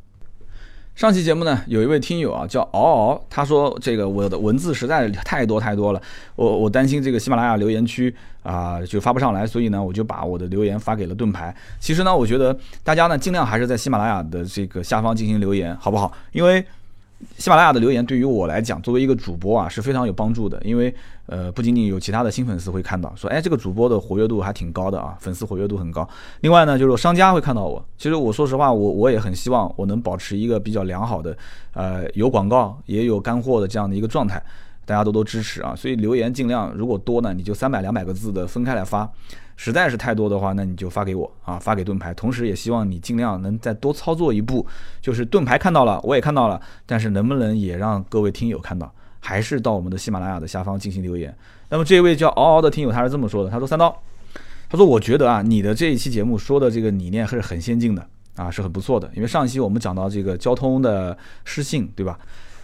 [0.96, 6.02] 上期节目呢，有一位听友啊叫嗷嗷，他说这个我的文字实在太多太多了，
[6.36, 8.14] 我我担心这个喜马拉雅留言区
[8.44, 11.56] 啊就发不上来，所以呢我就把我的留言发给了盾牌。
[11.80, 16.12] 其实呢，我觉得大家呢尽量还是在喜马拉雅的这个下方进行留言，好不好？
[16.34, 16.66] 因为
[17.38, 20.94] 喜马拉雅的留言对于我来讲，作为一个主播啊是非常有帮助的，因为
[21.26, 26.08] 呃不仅仅有其他的新粉丝会看到，说哎这个主播的活跃度还挺高的啊，粉丝活跃度很高。
[26.42, 27.86] 另外呢，就是商家会看到我。
[27.98, 31.38] 其实我说实话，我我也很希望我能保持一个比较良好的，
[31.74, 34.42] 呃有广告也有干货的这样的一个状态，
[34.86, 35.76] 大家多多支持啊。
[35.76, 39.10] 所以留言尽量如果多呢，你就三百两百个字的分开来发。
[39.62, 42.14] 实在是太多的话，那你就发给我啊，发给盾牌。
[42.14, 44.66] 同时也希望你尽量能再多操作一步，
[45.02, 48.90] 就是盾牌看到了，我也看到了，但是能不能也让各位听友看到，
[49.20, 51.36] 还是到我们的喜马拉雅的下方进行留言。
[51.68, 53.94] 那么这位叫嗷嗷的听友他是这么说的，他说三刀，
[54.70, 58.08] 他说我觉得啊，你的这一期节目说的这个理念还是很先进的
[58.38, 59.12] 啊，是很不错的。
[59.14, 62.18] 因为上一期我们讲到这个交通的失信，对吧？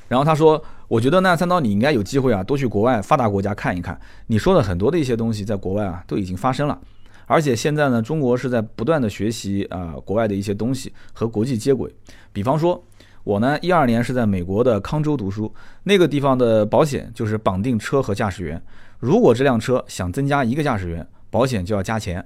[0.07, 3.99] 然后他说，我觉得呢，三刀你应该有机会啊，多去国外发达国家看一看。
[4.27, 6.79] 你说的很多的一些东西，在国外啊都已经发生了。
[7.25, 11.91] 而且现在呢，中国是在不断的学习啊国外的一些东西和国际接轨。
[12.31, 12.83] 比方说，
[13.23, 15.51] 我呢一二年是在美国的康州读书，
[15.83, 18.61] 那个地方的保险就是绑定车和驾驶员。
[18.99, 22.23] 如果这辆车想增加一个驾驶员，保险就要加钱，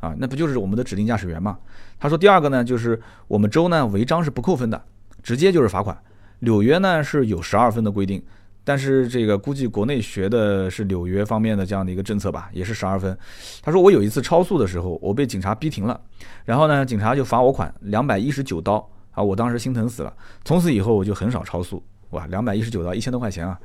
[0.00, 1.58] 啊，那不就是我们的指定驾驶员嘛？
[1.98, 4.82] 他说第二个呢，就是我们州呢违章是不扣分的，
[5.22, 5.96] 直接就是罚款。
[6.44, 8.22] 纽约呢是有十二分的规定。
[8.66, 13.14] 但是这个估计国内学的是纽约方面的这样的一个政策吧，也是十二分。
[13.60, 16.00] 他说我有一次超速的时候，我被警察逼停了，
[16.46, 18.76] 然后呢，警察就罚我款两百一十九刀
[19.10, 20.10] 啊，我当时心疼死了。
[20.46, 23.58] 从此以后我就很少超速，哇，两百一十九刀，一千多块钱啊。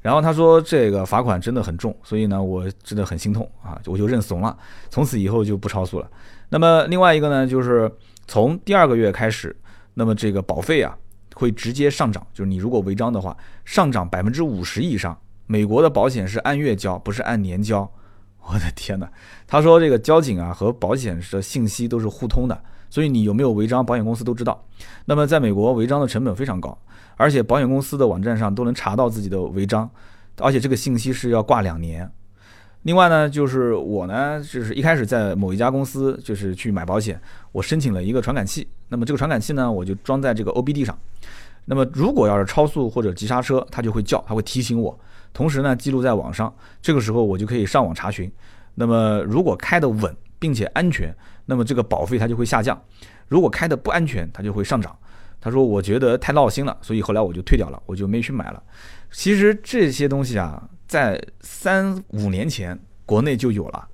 [0.00, 4.58] 然后他说这个罚款真的很重，所以呢，我真的很心痛啊，我就认怂了，
[4.88, 6.10] 从此以后就不超速了。
[6.48, 7.88] 那么另外一个呢，就是
[8.26, 9.54] 从第二个月开始，
[9.94, 10.96] 那么这个保费啊。
[11.34, 15.16] 会直接上涨，就是你如果违章的话，上涨百分之五十以上。
[15.46, 17.90] 美国的保险是按月交，不是按年交。
[18.42, 19.10] 我的天哪！
[19.46, 24.64] 他说这个交警啊和保险的信息都是互通的，所以你有没有违章，保险公司都知道。
[25.04, 26.76] 那么在美国违章的成本非常高，
[27.16, 29.88] 而且保险公司的网站上都能查到自己的违章，
[30.38, 32.10] 而且这个信息是要挂两年。
[32.82, 37.20] 另外呢，就是我呢，就是一开始在某一家公司就是去买保险，
[37.52, 38.66] 我申请了一个传感器。
[38.88, 40.98] 那么这个传感器呢，我就装在这个 OBD 上。
[41.66, 44.98] 那么如果要是超速或者急刹车，它就会叫，它会提醒我。
[45.34, 46.52] 同时呢，记录在网上。
[46.80, 48.32] 这个时候我就可以上网查询。
[48.74, 51.14] 那么如果开得稳并且安全，
[51.44, 52.74] 那么这个保费它就会下降；
[53.28, 54.96] 如果开得不安全，它就会上涨。
[55.38, 58.62] 他说我觉得太闹心了，所以后来我就退掉了，我就没去买了。
[59.12, 60.66] 其实这些东西啊。
[60.90, 62.76] 在三五年前，
[63.06, 63.88] 国内就有了，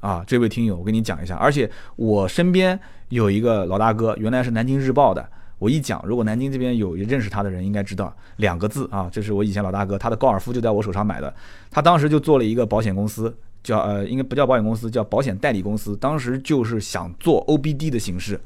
[0.00, 2.76] 啊，这位听友，我跟你讲一下，而且我身边
[3.10, 5.24] 有一个老大哥，原来是南京日报的，
[5.60, 8.12] 我一讲，如果南京这边有认识他的人，应该知道。
[8.38, 11.32] 两个字啊，这是我以前老大哥，他的高尔夫就在我手上买的，
[11.70, 13.32] 他当时就做了一个保险公司，
[13.62, 18.40] 叫呃，应该不叫保险公司，叫保险代理公司，当时就是想做 OBD 的形式，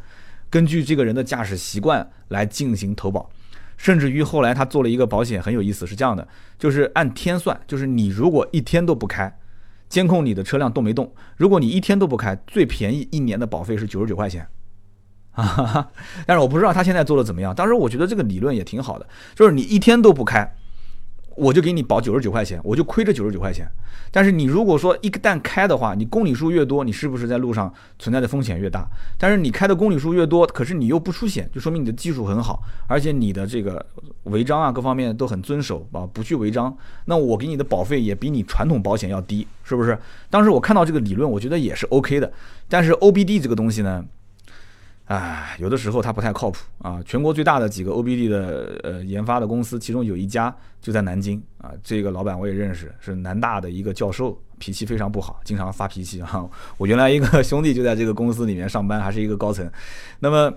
[0.50, 3.30] 根据这个人的驾驶习惯来进行投保。
[3.76, 6.26] 甚至于后来他做了一个保险，很有意思，是这样的，
[6.58, 9.38] 就是按天算，就是你如果一天都不开，
[9.88, 11.12] 监控你的车辆动没动。
[11.36, 14.46] 如果你一天都不开，最便宜一年的保费是九十九块钱，
[15.32, 15.90] 啊，
[16.26, 17.54] 但是我不知道他现在做的怎么样。
[17.54, 20.56] 当时我觉得这个理论也挺好的，就是你一天都不开。
[21.36, 23.68] 我就给你保九十九块钱，我就亏这九十九块钱。
[24.10, 28.88] 但是你如果说一旦开的话，你公里数越多，你是不是在路上存在的风险越大？
[29.18, 33.84] 但是你开的公里数越多，可是你又不出险，就说明你的技术很好，而且你的这个
[34.24, 36.74] 违章啊各方面都很遵守啊，不去违章。
[37.04, 39.98] 那我给你的保费也比你传统保险要低，是不是？
[40.30, 42.32] 当时我看到这个理论，我觉得也是 OK 的。
[42.68, 44.04] 但是 OBD 这个东西呢？
[45.06, 47.00] 唉，有的时候它不太靠谱啊！
[47.04, 51.70] 全国最大的几个 OBD 的呃研发的公司，其中有一家就在南京啊。
[51.80, 56.44] 这个老板我也认识，是南大的一个教授，脾气非常不好，经常发脾气啊。
[56.76, 59.70] 我原来一个 兄弟就在这个公司里面上班，还是一个高层。
[60.18, 60.52] 那么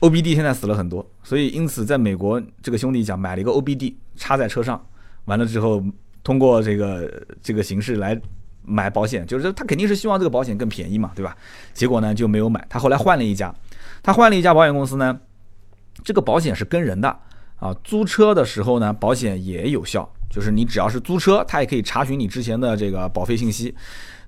[0.00, 4.78] OBD 现在死了很多，所以因此在美国，这个兄弟讲买了一个 OBD 插在车上，
[5.24, 5.82] 完了之后
[6.22, 7.10] 通过这个
[7.42, 8.20] 这个形式来
[8.62, 11.34] 买保险，就是他肯定是希望这个保险更便宜嘛，对吧？
[11.72, 13.54] 结果呢就没有买，他后来换了一家。
[14.06, 15.18] 他换了一家保险公司呢，
[16.04, 17.08] 这个保险是跟人的
[17.56, 23.74] 啊，租车的时候呢，保险也有效，就是你只要是租车，他也可以查询你之前的这个保费信息。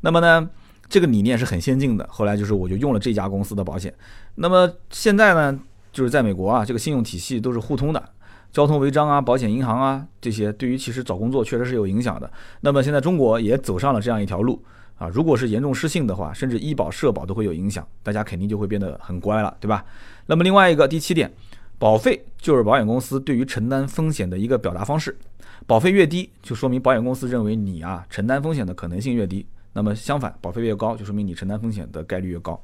[0.01, 0.51] 那么呢，
[0.89, 2.05] 这个理念是很先进的。
[2.11, 3.95] 后来就是我就用了这家公司的保险。
[4.35, 5.57] 那么现在呢，
[5.93, 8.03] 就是在美国啊，这个信用体系都是互通的，
[8.51, 12.29] 交通违章啊、保险银行啊这些，对于其实找工作确实是有影响的。
[12.63, 14.61] 那么现在中国也走上了这样一条路
[14.99, 19.85] 啊，如果是严重失信的话，甚至医保、社保都会有影响，大家肯定就会变得很乖了，对吧？
[20.27, 21.33] 那么另外一个第七点。
[21.81, 25.17] 保费就是保险公司对于承担风险的一个表达方式，
[25.65, 29.47] 保费越低，就说明保险公司认为你啊承担风险的可能性越低。
[29.73, 32.61] 那么相反，保费越高，就说明你承担风险的概率越高。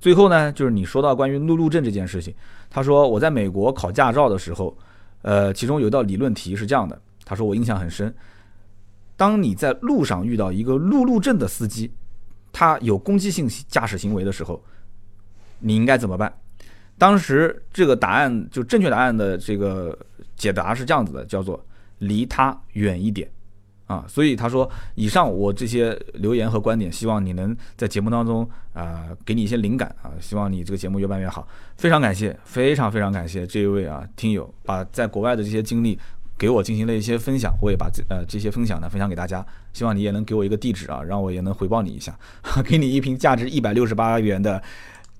[0.00, 2.34] 最后呢，就是你说到关于路怒症这件事情，
[2.68, 4.76] 他说我在美国考驾照的时候，
[5.22, 8.12] 呃，其中有一道理论题是这样的，他说我印象很深，
[9.20, 11.92] 当你在路上遇到一个路怒症的司机，
[12.50, 14.64] 他有攻击性驾驶行为的时候，
[15.58, 16.32] 你应该怎么办？
[16.96, 19.94] 当时这个答案就正确答案的这个
[20.36, 21.62] 解答是这样子的，叫做
[21.98, 23.30] 离他远一点，
[23.84, 31.46] 啊，所以他说以上我这些留言和观点，希望你能在节目当中啊给你一些灵感啊，希望你这个节目越办越好。
[31.76, 35.98] 非常感谢，非常非常感谢这一位啊听友把在国外的这些经历
[36.40, 42.18] 给我进行了一些分享，我也把这呃这些分享呢分享给大家，希望你也能给我一个地址啊，让我也能回报你一下，
[42.64, 44.62] 给你一瓶价值一百六十八元的。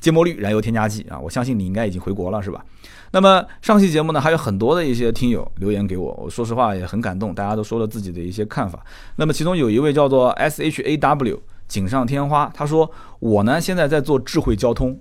[0.00, 2.64] 芥末绿燃油添加剂啊，我相信你应该已经回国了，是吧？
[3.12, 8.82] 那么上期节目呢，还有很多的一些听友留言给我，我说实话也很感动，大家都说了自己的一些看法。
[9.16, 14.98] 那么其中有一位叫做 S H A W 锦上添花，他说我呢现在在做智慧交通，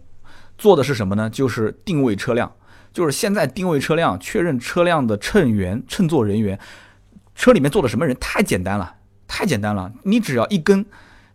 [0.57, 1.29] 做的是什么呢？
[1.29, 2.51] 就是定位车辆，
[2.99, 6.59] 就是现在定位车辆，确认车辆的乘员、乘坐人员，
[7.33, 8.93] 车里面坐的什么人，太简单了，
[9.25, 10.85] 太简单了，你只要一根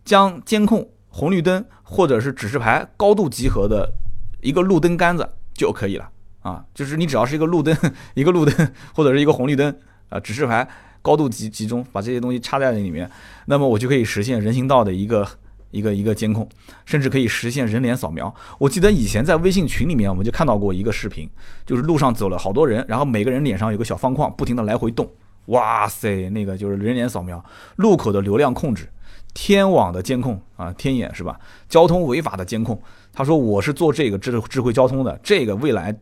[0.03, 0.87] 将监控。
[1.09, 3.91] 红绿灯或者是指示牌高度集合的
[4.41, 6.07] 一个路灯杆子就可以了
[6.41, 7.75] 啊，就是你只要是一个路灯、
[8.13, 9.75] 一个路灯或者是一个红绿灯
[10.09, 10.69] 啊，指示牌
[11.01, 13.09] 高度集集中，把这些东西插在那里面，
[13.47, 15.27] 那么我就可以实现人行道的一个
[15.71, 16.47] 一个一个监控，
[16.85, 18.33] 甚至可以实现人脸扫描。
[18.57, 21.29] 我记得以前在微信群里面我们就看到过一个视频，
[21.65, 25.09] 就是路上走了好多人，然后每个人脸上有个小方框，不停的来回动，
[25.47, 27.43] 哇塞，那个就是人脸扫描，
[27.75, 28.87] 路口的流量控制。
[29.33, 31.37] 天网的监控啊，天眼是吧？
[31.67, 32.81] 交通违法的监控。
[33.11, 35.93] 他说我是做这个智智慧交通的，这个未来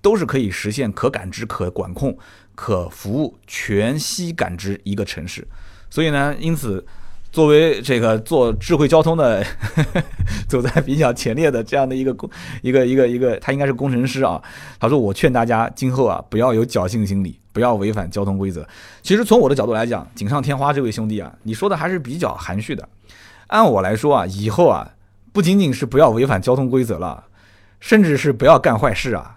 [0.00, 2.16] 都是可以实现可感知、可管控、
[2.54, 5.46] 可服务、全息感知一个城市。
[5.90, 6.82] 所以呢，因此。
[7.30, 9.44] 作为这个做智慧交通的，
[10.48, 12.28] 走在比较前列的这样的一个工
[12.62, 14.42] 一个一个一个，他应该是工程师啊。
[14.80, 18.66] 他说：“我劝大家今后啊，不要有侥幸心理，不要违反交通规则。”
[19.02, 22.88] 其实从我的角度来讲，锦上添花这位兄弟啊，你说的还是比较含蓄的。
[23.48, 24.92] 按我来说啊，以后啊，
[25.30, 27.24] 不仅仅是不要违反交通规则了，
[27.78, 29.36] 甚至是不要干坏事啊。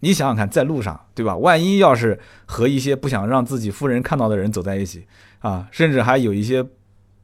[0.00, 1.36] 你想想看，在路上，对吧？
[1.36, 5.06] 万一要是和一些不想让自己夫人看到的人走在一起
[5.38, 6.66] 啊，甚至还有一些。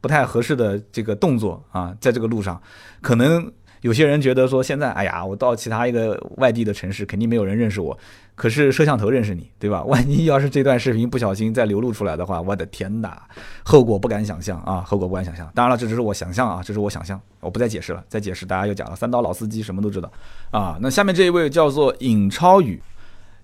[0.04, 2.60] 不太合适的这个动作啊，在这个路上，
[3.00, 3.50] 可能
[3.80, 7.98] 有些人觉得说，现在哎呀，我到其他一个外地的城市，肯定没有人认识我，
[8.34, 9.82] 可是摄像头认识你，对吧？
[9.88, 13.22] 万一要是这段视频不小心再流露出来的话，我的天哪，
[13.62, 15.50] 后果不敢想象啊，后果不敢想象。
[15.54, 18.94] 当然了，这只是我想象啊，这是我想象，我不再解释了，再解释大家又讲了。
[18.94, 20.12] 三刀老司机什么都知道
[20.50, 20.76] 啊。
[20.82, 22.82] 那下面这一位叫做尹超宇，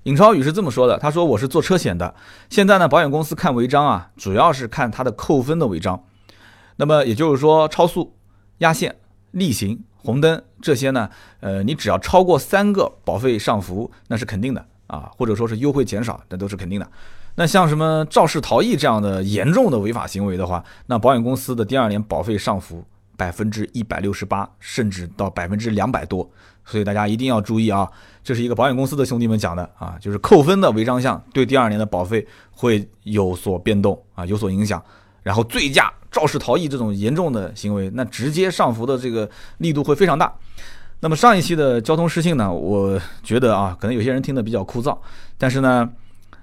[0.02, 2.14] 尹超宇是这么说的，他说我是做车险的，
[2.50, 6.02] 现在呢，保险公司看违章啊，主要是看他的扣分的违章。
[6.80, 8.10] 那么也就是说，超速、
[8.58, 8.96] 压线、
[9.32, 11.10] 逆行、红灯这些呢，
[11.40, 16.90] 呃，你只要超过三个，保费上浮那是肯定的啊，或者说是优惠减少，那都是肯定的。
[17.34, 22.82] 那像什么肇事逃逸这样的严重的违法行为的话，那保险公司的第二年保费上浮
[23.14, 26.30] 百分之一百六十八，甚至到百分之两百多。
[26.64, 27.86] 所以大家一定要注意啊，
[28.24, 34.82] 这是一个保险公司的兄弟们讲的啊，就是扣分的违章项对第二年的保费会有所变动啊，有所影响。
[35.22, 40.32] 然后醉驾、肇事逃逸这种严重的行为，那直接上浮的这个力度会非常大。
[41.00, 44.96] 那么上一期的交通失信呢，我觉得啊，可能有些人听得比较枯燥，
[45.38, 45.88] 但是呢，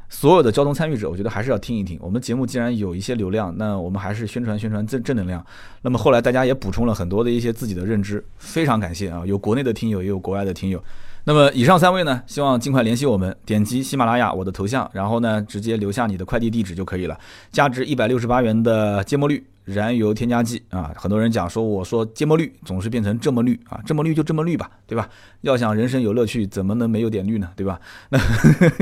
[0.10, 1.98] 所有的交通参与者，我觉得还是要听一听。
[2.02, 5.46] 我们节目既然有一些流量，那我们还是宣传宣传正正能量。
[5.84, 10.84] 那么后来大家也补充了很多的一些自己的认知，非常感谢啊，有国内的听友，也有国外的听友。
[11.28, 17.20] 那么以上三位呢，希望尽快联系我们，点击喜马拉雅我的头像，然后呢，直接留下你的快递地址就可以了。
[17.52, 25.10] 价值一百六十八元的芥末绿燃油添加剂啊，很多人讲说我说芥末绿总是变成这么绿啊，这么绿就这么绿吧，对吧？
[25.42, 27.50] 要想人生有乐趣，怎么能没有点绿呢？
[27.58, 27.78] 对吧？
[28.08, 28.18] 那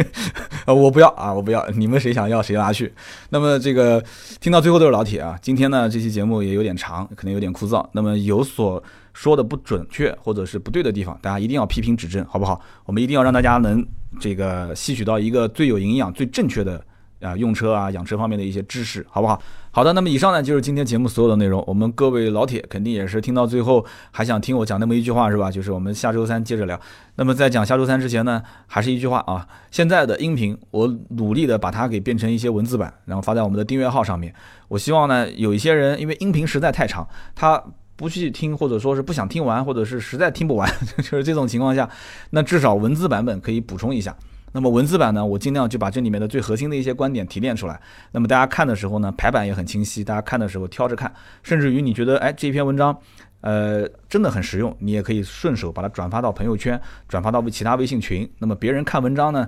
[0.72, 2.94] 我不要啊，我不要，你们谁想要谁拿去。
[3.30, 4.04] 那么这个
[4.40, 8.84] 听到最后都是老铁啊，今天呢这期节目也有点长，可能有点枯燥，那么有所。
[9.16, 12.60] 说的不准确或者是不对的地方，大家一定要批评指正，好不好？
[12.84, 13.84] 我们一定要让大家能
[14.20, 16.84] 这个吸取到一个最有营养、最正确的
[17.22, 19.42] 啊用车啊养车方面的一些知识，好不好？
[19.72, 21.64] 好的，那么以上呢就是今天节目所有的内容。
[21.66, 25.50] 我们各位老铁肯定也是听到最后还想听我讲那么一句话是吧？
[25.50, 26.78] 就是我们下周三接着聊。
[27.16, 34.34] 那么在讲下周三之前呢，还是一句话啊，现在的音频我努力的把它给变成一些文字版，然后发在我们的订阅号上面。
[34.68, 37.62] 我希望呢有一些人因为音频实在太长，他
[37.96, 41.90] 不去听或者说是不想听完，或者是实在听不完， 就是这种情况下，
[42.30, 44.16] 那至少文字版本可以补充一下。
[44.52, 47.78] 那么文字版呢，我尽量就把这里面的最核心的一些观点提炼出来。
[48.14, 51.14] 那么大家看的时候呢，排版也很清晰，大家看的时候挑着看。
[51.44, 52.98] 甚至于你觉得，哎，这篇文章，
[53.42, 56.80] 呃，真的很实用，你也可以顺手把它转发到朋友圈，
[57.10, 58.30] 转发到其他微信群。
[58.40, 59.46] 那么别人看文章呢，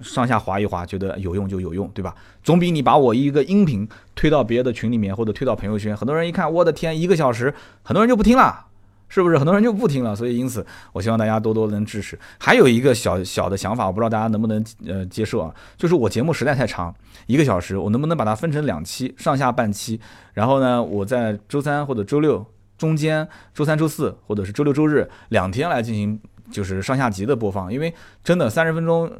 [0.00, 2.14] 上下滑一滑，觉得有用就有用，对吧？
[2.42, 8.64] 总比你把我一个音频推到别的群里面或者推到朋友圈，很多人一看，我的天，一个小时，很多人就不听了。
[9.08, 10.16] 是不是很多人就不听了？
[10.16, 12.18] 所以因此，我希望大家多多能支持。
[12.38, 15.54] 还有一个小小的想法，我不知道大家能不能呃接受啊？
[15.76, 16.92] 就是我节目实在太长，
[17.26, 20.00] 一个小时，我能不能把它分成两期，上下半期？
[20.32, 22.44] 然后呢，我在周三或者周六
[22.76, 26.20] 中间，周三、周四或者是周六、周日两天来进行
[26.50, 27.72] 就是上下集的播放。
[27.72, 27.92] 因为
[28.22, 29.10] 真的三十分钟，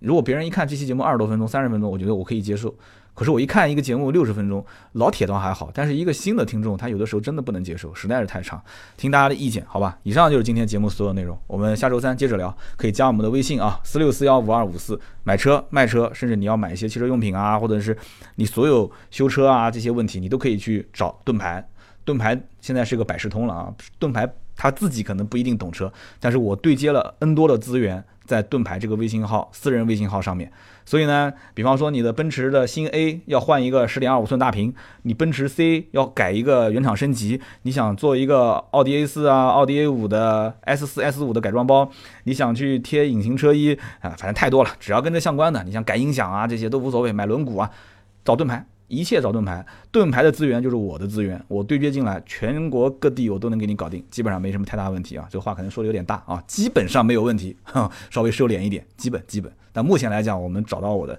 [0.00, 2.74] 如果别人一看这期节目二十多分钟、三十分钟，我觉得我可以接受。
[3.14, 4.62] 可是我一看一个节目六十分钟，
[4.92, 8.62] 老铁倒还好，但是一个新的听众，他有的时候真的不能接受，实在是太长。
[8.98, 9.98] 听大家的意见，好吧？
[10.02, 17.96] 以上就是今天节目所有内容，我们下周三接着聊，可以加我们的微信啊，四六四幺五二五四，买车卖车，甚至你要买一些汽车用品啊，或者是
[18.34, 21.66] 你所有修车啊这些问题，你都可以去找盾牌。
[22.04, 28.04] 盾牌现在是个百事通了啊，盾牌他自己可能不一定懂车，但是我对接了 N 多的资源。
[28.26, 30.50] 在盾牌这个微信号私人微信号上面，
[30.84, 41.88] 所以呢，比方说你的奔驰的新 A 要换一个十点二五寸大屏，你奔驰 C 要改一个原厂升级，你想做一个奥迪 A 四啊、奥迪 A 五的 S 四 S 五的改装包，
[42.24, 47.70] 你想去贴隐形车衣啊，反正太多了，只要跟这相关的，你想改音响啊这些都无所谓，买轮毂啊，
[48.24, 48.66] 找盾牌。
[48.88, 55.26] 一切找盾牌，盾牌的资源就是我的资源，我对接进来，全国各地我都能给你搞定，基本上没什么太大问题啊。
[55.30, 57.56] 这话可能说的有点大啊，基本上没有问题，
[58.10, 59.52] 稍微收敛一点，基本基本。
[59.72, 61.18] 但目前来讲，我们找到我的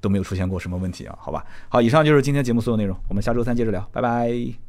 [0.00, 1.44] 都没有出现过什么问题啊，好吧。
[1.68, 4.64] 好，以上就是今天节目所有内容，我们下周三接着聊，拜拜。